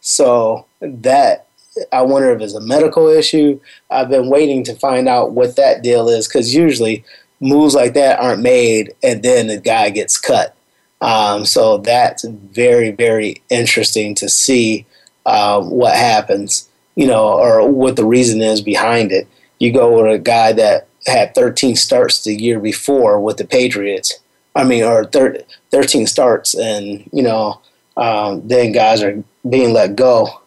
So 0.00 0.66
that 0.80 1.48
I 1.92 2.02
wonder 2.02 2.32
if 2.32 2.40
it's 2.40 2.54
a 2.54 2.60
medical 2.60 3.08
issue. 3.08 3.60
I've 3.90 4.08
been 4.08 4.28
waiting 4.28 4.64
to 4.64 4.74
find 4.74 5.08
out 5.08 5.32
what 5.32 5.56
that 5.56 5.82
deal 5.82 6.08
is 6.08 6.28
because 6.28 6.54
usually 6.54 7.04
moves 7.40 7.74
like 7.74 7.94
that 7.94 8.20
aren't 8.20 8.42
made 8.42 8.94
and 9.02 9.22
then 9.22 9.46
the 9.46 9.58
guy 9.58 9.90
gets 9.90 10.18
cut. 10.18 10.54
Um, 11.00 11.44
so 11.44 11.78
that's 11.78 12.24
very, 12.24 12.90
very 12.92 13.42
interesting 13.48 14.14
to 14.16 14.28
see 14.28 14.86
uh, 15.26 15.60
what 15.62 15.96
happens, 15.96 16.68
you 16.94 17.06
know, 17.06 17.26
or 17.28 17.68
what 17.68 17.96
the 17.96 18.04
reason 18.04 18.40
is 18.40 18.60
behind 18.60 19.10
it 19.10 19.26
you 19.62 19.72
go 19.72 20.02
with 20.02 20.12
a 20.12 20.18
guy 20.18 20.52
that 20.52 20.88
had 21.06 21.36
13 21.36 21.76
starts 21.76 22.24
the 22.24 22.34
year 22.34 22.58
before 22.58 23.20
with 23.20 23.36
the 23.36 23.44
Patriots. 23.44 24.18
I 24.56 24.64
mean, 24.64 24.82
or 24.82 25.04
13 25.04 26.06
starts, 26.08 26.54
and 26.54 27.08
you 27.12 27.22
know, 27.22 27.60
um, 27.96 28.46
then 28.46 28.72
guys 28.72 29.04
are 29.04 29.22
being 29.48 29.72
let 29.72 29.94
go, 29.94 30.41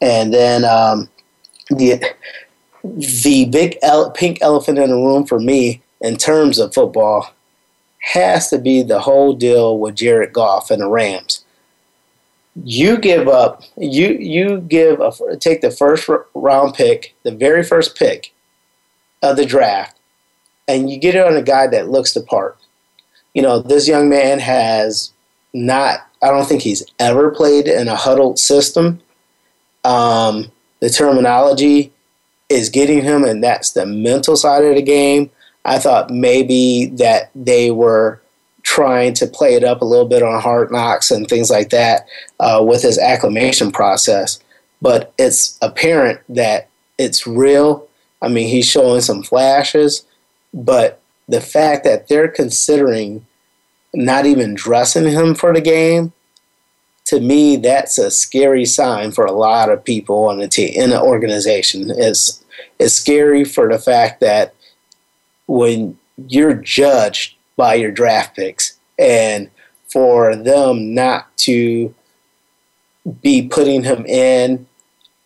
and 0.00 0.32
then 0.32 0.64
um, 0.64 1.08
the 1.68 2.02
the 2.82 3.44
big 3.46 3.76
ele- 3.82 4.10
pink 4.12 4.38
elephant 4.40 4.78
in 4.78 4.90
the 4.90 4.96
room 4.96 5.26
for 5.26 5.38
me 5.38 5.82
in 6.00 6.16
terms 6.16 6.58
of 6.58 6.72
football 6.72 7.34
has 8.00 8.48
to 8.48 8.58
be 8.58 8.82
the 8.82 9.00
whole 9.00 9.34
deal 9.34 9.78
with 9.78 9.96
Jared 9.96 10.32
Goff 10.32 10.70
and 10.70 10.80
the 10.80 10.88
Rams. 10.88 11.44
You 12.64 12.98
give 12.98 13.28
up, 13.28 13.62
you 13.76 14.08
you 14.14 14.60
give 14.60 15.00
a 15.00 15.12
take 15.36 15.60
the 15.60 15.70
first 15.70 16.08
round 16.34 16.74
pick, 16.74 17.14
the 17.22 17.30
very 17.30 17.62
first 17.62 17.96
pick, 17.96 18.32
of 19.22 19.36
the 19.36 19.46
draft, 19.46 19.96
and 20.66 20.90
you 20.90 20.98
get 20.98 21.14
it 21.14 21.24
on 21.24 21.36
a 21.36 21.42
guy 21.42 21.66
that 21.68 21.90
looks 21.90 22.12
the 22.12 22.22
part. 22.22 22.56
You 23.34 23.42
know, 23.42 23.60
this 23.60 23.86
young 23.86 24.08
man 24.08 24.40
has 24.40 25.12
not, 25.54 26.00
I 26.22 26.28
don't 26.28 26.46
think 26.46 26.62
he's 26.62 26.84
ever 26.98 27.30
played 27.30 27.68
in 27.68 27.86
a 27.86 27.96
huddled 27.96 28.38
system. 28.38 29.00
Um, 29.84 30.50
the 30.80 30.90
terminology 30.90 31.92
is 32.48 32.68
getting 32.68 33.02
him, 33.02 33.24
and 33.24 33.42
that's 33.42 33.72
the 33.72 33.86
mental 33.86 34.36
side 34.36 34.64
of 34.64 34.74
the 34.74 34.82
game. 34.82 35.30
I 35.64 35.78
thought 35.78 36.10
maybe 36.10 36.86
that 36.96 37.30
they 37.34 37.70
were 37.70 38.20
trying 38.62 39.14
to 39.14 39.26
play 39.26 39.54
it 39.54 39.64
up 39.64 39.82
a 39.82 39.84
little 39.84 40.08
bit 40.08 40.22
on 40.22 40.40
hard 40.40 40.70
knocks 40.70 41.10
and 41.10 41.26
things 41.28 41.50
like 41.50 41.70
that 41.70 42.06
uh, 42.38 42.64
with 42.66 42.82
his 42.82 42.98
acclimation 42.98 43.72
process. 43.72 44.38
But 44.82 45.12
it's 45.18 45.58
apparent 45.60 46.20
that 46.28 46.68
it's 46.98 47.26
real 47.26 47.88
I 48.22 48.28
mean, 48.28 48.48
he's 48.48 48.68
showing 48.68 49.00
some 49.00 49.22
flashes, 49.22 50.04
but 50.52 51.00
the 51.28 51.40
fact 51.40 51.84
that 51.84 52.08
they're 52.08 52.28
considering 52.28 53.26
not 53.94 54.26
even 54.26 54.54
dressing 54.54 55.06
him 55.06 55.34
for 55.34 55.52
the 55.52 55.60
game, 55.60 56.12
to 57.10 57.20
me, 57.20 57.56
that's 57.56 57.98
a 57.98 58.08
scary 58.08 58.64
sign 58.64 59.10
for 59.10 59.24
a 59.24 59.32
lot 59.32 59.68
of 59.68 59.82
people 59.82 60.28
on 60.28 60.38
the 60.38 60.46
team 60.46 60.72
in 60.74 60.90
the 60.90 61.02
organization. 61.02 61.90
It's 61.90 62.44
it's 62.78 62.94
scary 62.94 63.44
for 63.44 63.68
the 63.68 63.80
fact 63.80 64.20
that 64.20 64.54
when 65.48 65.98
you're 66.28 66.54
judged 66.54 67.36
by 67.56 67.74
your 67.74 67.90
draft 67.90 68.36
picks 68.36 68.78
and 68.96 69.50
for 69.88 70.36
them 70.36 70.94
not 70.94 71.36
to 71.38 71.92
be 73.22 73.48
putting 73.48 73.82
him 73.82 74.06
in 74.06 74.66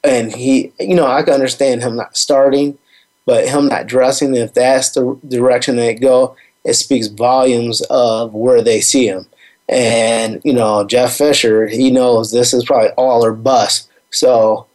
and 0.02 0.32
he 0.32 0.72
you 0.80 0.94
know 0.94 1.06
I 1.06 1.22
can 1.22 1.34
understand 1.34 1.82
him 1.82 1.96
not 1.96 2.16
starting 2.16 2.78
but 3.26 3.48
him 3.48 3.68
not 3.68 3.86
dressing, 3.86 4.34
if 4.34 4.54
that's 4.54 4.90
the 4.90 5.18
direction 5.28 5.76
they 5.76 5.94
go, 5.94 6.36
it 6.64 6.74
speaks 6.74 7.06
volumes 7.06 7.80
of 7.90 8.34
where 8.34 8.62
they 8.62 8.80
see 8.80 9.06
him. 9.06 9.26
And, 9.68 10.40
you 10.44 10.52
know, 10.52 10.84
Jeff 10.84 11.16
Fisher, 11.16 11.66
he 11.66 11.90
knows 11.90 12.30
this 12.30 12.52
is 12.52 12.64
probably 12.64 12.90
all 12.90 13.24
or 13.24 13.32
bust. 13.32 13.88
So 14.10 14.66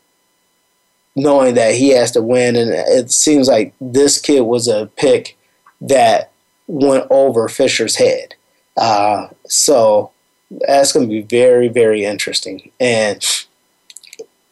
knowing 1.15 1.55
that 1.55 1.75
he 1.75 1.89
has 1.89 2.11
to 2.11 2.21
win, 2.21 2.55
and 2.55 2.71
it 2.71 3.11
seems 3.11 3.47
like 3.47 3.73
this 3.79 4.19
kid 4.19 4.41
was 4.41 4.67
a 4.67 4.87
pick 4.95 5.37
that 5.81 6.31
went 6.67 7.05
over 7.09 7.47
Fisher's 7.47 7.97
head. 7.97 8.35
Uh, 8.77 9.27
so 9.47 10.11
that's 10.49 10.91
going 10.91 11.07
to 11.07 11.11
be 11.11 11.21
very, 11.21 11.67
very 11.67 12.03
interesting. 12.03 12.71
And 12.79 13.23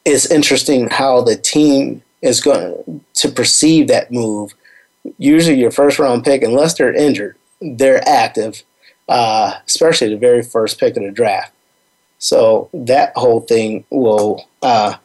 it's 0.05 0.29
interesting 0.29 0.89
how 0.89 1.21
the 1.21 1.35
team 1.35 2.03
is 2.21 2.41
going 2.41 3.01
to 3.13 3.29
perceive 3.29 3.87
that 3.87 4.11
move. 4.11 4.53
Usually, 5.17 5.59
your 5.59 5.71
first 5.71 5.99
round 5.99 6.23
pick, 6.23 6.43
unless 6.43 6.73
they're 6.73 6.93
injured, 6.93 7.37
they're 7.61 8.07
active, 8.07 8.63
uh, 9.07 9.53
especially 9.65 10.09
the 10.09 10.17
very 10.17 10.43
first 10.43 10.79
pick 10.79 10.97
of 10.97 11.03
the 11.03 11.11
draft. 11.11 11.53
So 12.19 12.69
that 12.73 13.13
whole 13.15 13.41
thing 13.41 13.85
will 13.89 14.47
uh, 14.61 14.95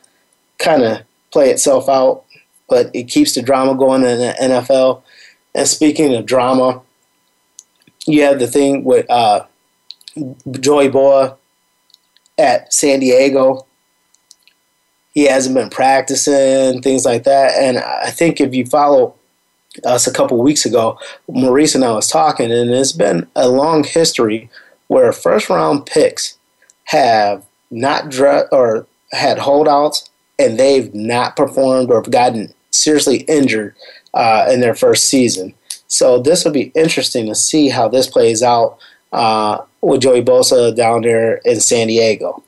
kind 0.58 0.82
of 0.82 1.02
play 1.30 1.50
itself 1.50 1.88
out 1.88 2.24
but 2.72 2.90
it 2.94 3.02
keeps 3.04 3.34
the 3.34 3.42
drama 3.42 3.74
going 3.74 4.02
in 4.02 4.18
the 4.18 4.34
NFL. 4.40 5.02
And 5.54 5.68
speaking 5.68 6.14
of 6.14 6.24
drama, 6.24 6.80
you 8.06 8.22
have 8.22 8.38
the 8.38 8.46
thing 8.46 8.82
with 8.82 9.04
uh, 9.10 9.44
Joey 10.52 10.88
Bosa 10.88 11.36
at 12.38 12.72
San 12.72 13.00
Diego. 13.00 13.66
He 15.12 15.24
hasn't 15.24 15.54
been 15.54 15.68
practicing, 15.68 16.80
things 16.80 17.04
like 17.04 17.24
that. 17.24 17.58
And 17.58 17.76
I 17.76 18.08
think 18.08 18.40
if 18.40 18.54
you 18.54 18.64
follow 18.64 19.16
us 19.84 20.06
a 20.06 20.12
couple 20.12 20.38
weeks 20.38 20.66
ago, 20.66 20.98
Maurice 21.28 21.74
and 21.74 21.84
I 21.84 21.92
was 21.92 22.08
talking, 22.08 22.50
and 22.52 22.70
it's 22.70 22.92
been 22.92 23.26
a 23.34 23.48
long 23.48 23.84
history 23.84 24.50
where 24.88 25.12
first 25.12 25.48
round 25.48 25.86
picks 25.86 26.36
have 26.84 27.44
not 27.70 28.10
dre- 28.10 28.44
or 28.52 28.86
had 29.12 29.38
holdouts 29.38 30.10
and 30.38 30.58
they've 30.58 30.94
not 30.94 31.36
performed 31.36 31.90
or 31.90 32.02
gotten 32.02 32.52
seriously 32.70 33.18
injured 33.22 33.74
uh, 34.14 34.46
in 34.50 34.60
their 34.60 34.74
first 34.74 35.08
season. 35.08 35.54
So 35.86 36.18
this 36.18 36.44
will 36.44 36.52
be 36.52 36.72
interesting 36.74 37.26
to 37.26 37.34
see 37.34 37.68
how 37.68 37.88
this 37.88 38.06
plays 38.06 38.42
out 38.42 38.78
uh, 39.12 39.58
with 39.80 40.02
Joey 40.02 40.22
Bosa 40.22 40.74
down 40.74 41.02
there 41.02 41.36
in 41.44 41.60
San 41.60 41.88
Diego. 41.88 42.42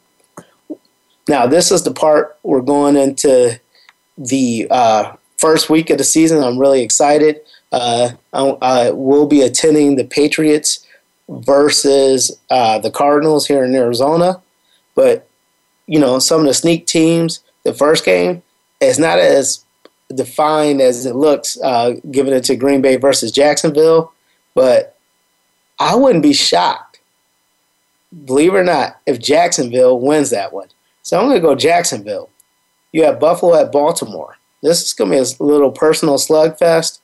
Now, 1.28 1.46
this 1.46 1.70
is 1.70 1.84
the 1.84 1.92
part 1.92 2.38
we're 2.42 2.60
going 2.60 2.96
into 2.96 3.60
the 4.16 4.66
uh, 4.70 5.12
first 5.38 5.70
week 5.70 5.90
of 5.90 5.98
the 5.98 6.04
season. 6.04 6.42
I'm 6.42 6.58
really 6.58 6.82
excited. 6.82 7.40
Uh, 7.72 8.10
I, 8.32 8.42
I, 8.62 8.90
will 8.90 9.26
be 9.26 9.42
attending 9.42 9.96
the 9.96 10.04
Patriots 10.04 10.86
versus 11.28 12.38
uh, 12.50 12.78
the 12.78 12.90
Cardinals 12.90 13.46
here 13.46 13.64
in 13.64 13.74
Arizona. 13.74 14.40
But, 14.94 15.28
you 15.86 15.98
know, 15.98 16.18
some 16.18 16.42
of 16.42 16.46
the 16.46 16.54
sneak 16.54 16.86
teams, 16.86 17.40
the 17.64 17.74
first 17.74 18.04
game, 18.04 18.42
is 18.80 18.98
not 18.98 19.18
as 19.18 19.64
defined 20.14 20.80
as 20.80 21.04
it 21.06 21.16
looks, 21.16 21.58
uh, 21.62 21.94
giving 22.10 22.32
it 22.32 22.44
to 22.44 22.56
Green 22.56 22.80
Bay 22.80 22.96
versus 22.96 23.32
Jacksonville. 23.32 24.12
But 24.54 24.96
I 25.78 25.96
wouldn't 25.96 26.22
be 26.22 26.32
shocked, 26.32 27.00
believe 28.24 28.54
it 28.54 28.58
or 28.58 28.64
not, 28.64 29.00
if 29.06 29.18
Jacksonville 29.18 29.98
wins 29.98 30.30
that 30.30 30.52
one. 30.52 30.68
So 31.02 31.18
I'm 31.18 31.26
going 31.26 31.36
to 31.36 31.46
go 31.46 31.54
Jacksonville. 31.54 32.30
You 32.92 33.04
have 33.04 33.18
Buffalo 33.18 33.60
at 33.60 33.72
Baltimore. 33.72 34.38
This 34.64 34.80
is 34.80 34.94
going 34.94 35.10
to 35.10 35.16
be 35.18 35.20
a 35.20 35.42
little 35.44 35.70
personal 35.70 36.14
slugfest. 36.14 37.00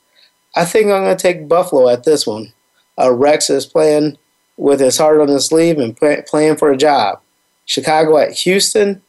I 0.57 0.65
think 0.65 0.87
I'm 0.87 1.05
going 1.05 1.15
to 1.15 1.23
take 1.23 1.47
Buffalo 1.47 1.91
at 1.91 2.05
this 2.05 2.27
one. 2.27 2.55
Uh, 2.99 3.13
Rex 3.13 3.51
is 3.51 3.67
playing 3.67 4.17
with 4.57 4.81
his 4.81 4.97
heart 4.97 5.21
on 5.21 5.29
his 5.29 5.45
sleeve 5.45 5.79
and 5.79 5.95
play, 5.95 6.25
playing 6.27 6.57
for 6.57 6.73
a 6.73 6.77
job. 6.77 7.21
Chicago 7.67 8.17
at 8.17 8.33
Houston. 8.33 9.03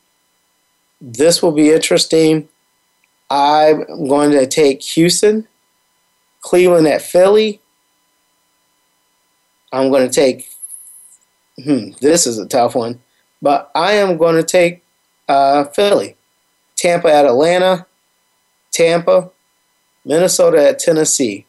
This 0.99 1.41
will 1.41 1.53
be 1.53 1.71
interesting. 1.71 2.49
I'm 3.29 3.85
going 4.09 4.31
to 4.31 4.45
take 4.45 4.81
Houston. 4.81 5.47
Cleveland 6.41 6.87
at 6.87 7.01
Philly. 7.01 7.61
I'm 9.71 9.89
going 9.89 10.09
to 10.09 10.13
take. 10.13 10.49
Hmm, 11.63 11.91
this 12.01 12.27
is 12.27 12.37
a 12.37 12.45
tough 12.45 12.75
one, 12.75 13.01
but 13.41 13.71
I 13.73 13.93
am 13.93 14.17
going 14.17 14.35
to 14.35 14.43
take 14.43 14.83
uh, 15.29 15.63
Philly. 15.63 16.17
Tampa 16.75 17.07
at 17.07 17.25
Atlanta. 17.25 17.85
Tampa. 18.71 19.31
Minnesota 20.03 20.69
at 20.69 20.79
Tennessee. 20.79 21.45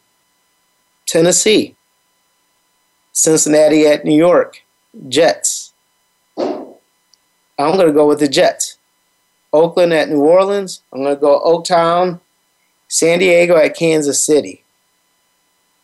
Tennessee. 1.07 1.75
Cincinnati 3.13 3.87
at 3.87 4.05
New 4.05 4.17
York. 4.17 4.63
Jets. 5.09 5.73
I'm 6.37 7.77
going 7.77 7.87
to 7.87 7.93
go 7.93 8.07
with 8.07 8.21
the 8.21 8.29
Jets. 8.29 8.79
Oakland 9.53 9.93
at 9.93 10.09
New 10.09 10.23
Orleans. 10.23 10.83
I'm 10.93 11.03
going 11.03 11.15
to 11.15 11.21
go 11.21 11.41
Oaktown. 11.41 12.21
San 12.89 13.19
Diego 13.19 13.57
at 13.57 13.77
Kansas 13.77 14.23
City. 14.23 14.63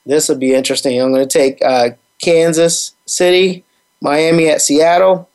This 0.04 0.28
will 0.28 0.36
be 0.36 0.54
interesting. 0.54 1.00
I'm 1.00 1.12
going 1.12 1.26
to 1.26 1.38
take 1.38 1.62
uh, 1.62 1.90
Kansas 2.20 2.94
City, 3.06 3.64
Miami 4.00 4.48
at 4.48 4.60
Seattle. 4.60 5.28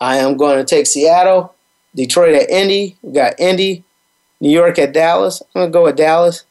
I 0.00 0.16
am 0.16 0.36
going 0.36 0.58
to 0.58 0.64
take 0.64 0.86
Seattle, 0.86 1.54
Detroit 1.94 2.34
at 2.34 2.50
Indy. 2.50 2.96
We 3.02 3.12
got 3.12 3.38
Indy, 3.38 3.84
New 4.40 4.50
York 4.50 4.78
at 4.78 4.92
Dallas. 4.92 5.42
I'm 5.54 5.66
to 5.66 5.70
go 5.70 5.84
with 5.84 5.96
Dallas. 5.96 6.44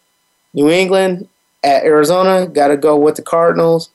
New 0.54 0.69
England 0.69 1.28
at 1.63 1.84
Arizona. 1.84 2.47
Got 2.47 2.69
to 2.69 2.78
go 2.78 2.97
with 2.97 3.15
the 3.15 3.21
Cardinals. 3.21 3.89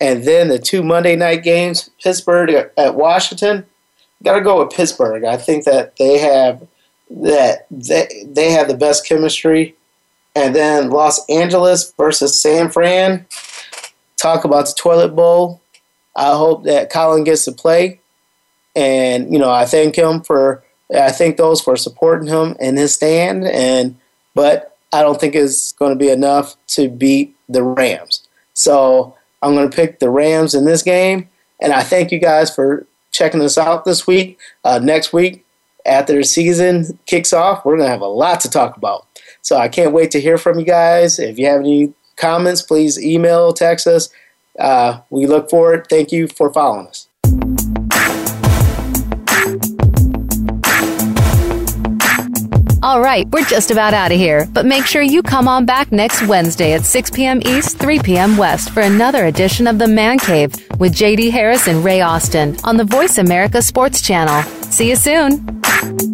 And 0.00 0.24
then 0.24 0.48
the 0.48 0.58
two 0.58 0.82
Monday 0.82 1.16
night 1.16 1.42
games 1.42 1.90
Pittsburgh 2.02 2.70
at 2.76 2.94
Washington 2.94 3.64
got 4.24 4.34
to 4.34 4.40
go 4.40 4.64
with 4.64 4.74
Pittsburgh. 4.74 5.24
I 5.24 5.36
think 5.36 5.64
that 5.64 5.96
they 5.96 6.18
have 6.18 6.66
that 7.10 7.66
they 7.70 8.08
they 8.26 8.50
have 8.50 8.66
the 8.66 8.76
best 8.76 9.06
chemistry. 9.06 9.76
And 10.34 10.54
then 10.54 10.90
Los 10.90 11.24
Angeles 11.28 11.92
versus 11.96 12.40
San 12.40 12.70
Fran. 12.70 13.26
Talk 14.16 14.44
about 14.44 14.66
the 14.66 14.74
toilet 14.76 15.14
bowl. 15.14 15.60
I 16.16 16.32
hope 16.32 16.64
that 16.64 16.90
Colin 16.90 17.24
gets 17.24 17.44
to 17.44 17.52
play, 17.52 18.00
and 18.74 19.32
you 19.32 19.38
know 19.38 19.50
I 19.50 19.66
thank 19.66 19.96
him 19.96 20.22
for 20.22 20.63
I 20.92 21.10
thank 21.10 21.36
those 21.36 21.60
for 21.60 21.76
supporting 21.76 22.28
him 22.28 22.56
in 22.60 22.76
his 22.76 22.94
stand. 22.94 23.46
And 23.46 23.96
but 24.34 24.76
I 24.92 25.02
don't 25.02 25.20
think 25.20 25.34
it's 25.34 25.72
going 25.72 25.92
to 25.92 25.98
be 25.98 26.10
enough 26.10 26.56
to 26.68 26.88
beat 26.88 27.36
the 27.48 27.62
Rams. 27.62 28.26
So 28.54 29.16
I'm 29.42 29.54
going 29.54 29.68
to 29.68 29.76
pick 29.76 29.98
the 29.98 30.10
Rams 30.10 30.54
in 30.54 30.64
this 30.64 30.82
game. 30.82 31.28
And 31.60 31.72
I 31.72 31.82
thank 31.82 32.12
you 32.12 32.18
guys 32.18 32.54
for 32.54 32.86
checking 33.10 33.40
us 33.40 33.56
out 33.58 33.84
this 33.84 34.06
week. 34.06 34.38
Uh, 34.64 34.78
next 34.78 35.12
week, 35.12 35.44
after 35.86 36.14
the 36.14 36.24
season 36.24 36.98
kicks 37.06 37.32
off, 37.32 37.64
we're 37.64 37.76
going 37.76 37.86
to 37.86 37.92
have 37.92 38.00
a 38.00 38.06
lot 38.06 38.40
to 38.40 38.50
talk 38.50 38.76
about. 38.76 39.06
So 39.42 39.56
I 39.56 39.68
can't 39.68 39.92
wait 39.92 40.10
to 40.12 40.20
hear 40.20 40.38
from 40.38 40.58
you 40.58 40.64
guys. 40.64 41.18
If 41.18 41.38
you 41.38 41.46
have 41.46 41.60
any 41.60 41.92
comments, 42.16 42.62
please 42.62 43.02
email, 43.02 43.52
text 43.52 43.86
us. 43.86 44.08
Uh, 44.58 45.00
we 45.10 45.26
look 45.26 45.50
forward. 45.50 45.86
Thank 45.88 46.12
you 46.12 46.28
for 46.28 46.52
following 46.52 46.86
us. 46.86 47.08
All 52.84 53.00
right, 53.00 53.26
we're 53.30 53.46
just 53.46 53.70
about 53.70 53.94
out 53.94 54.12
of 54.12 54.18
here, 54.18 54.46
but 54.52 54.66
make 54.66 54.84
sure 54.84 55.00
you 55.00 55.22
come 55.22 55.48
on 55.48 55.64
back 55.64 55.90
next 55.90 56.20
Wednesday 56.26 56.74
at 56.74 56.84
6 56.84 57.12
p.m. 57.12 57.40
East, 57.42 57.78
3 57.78 57.98
p.m. 58.00 58.36
West 58.36 58.72
for 58.72 58.80
another 58.82 59.24
edition 59.24 59.66
of 59.66 59.78
The 59.78 59.88
Man 59.88 60.18
Cave 60.18 60.52
with 60.78 60.94
JD 60.94 61.30
Harris 61.30 61.66
and 61.66 61.82
Ray 61.82 62.02
Austin 62.02 62.58
on 62.62 62.76
the 62.76 62.84
Voice 62.84 63.16
America 63.16 63.62
Sports 63.62 64.02
Channel. 64.02 64.42
See 64.64 64.90
you 64.90 64.96
soon. 64.96 66.13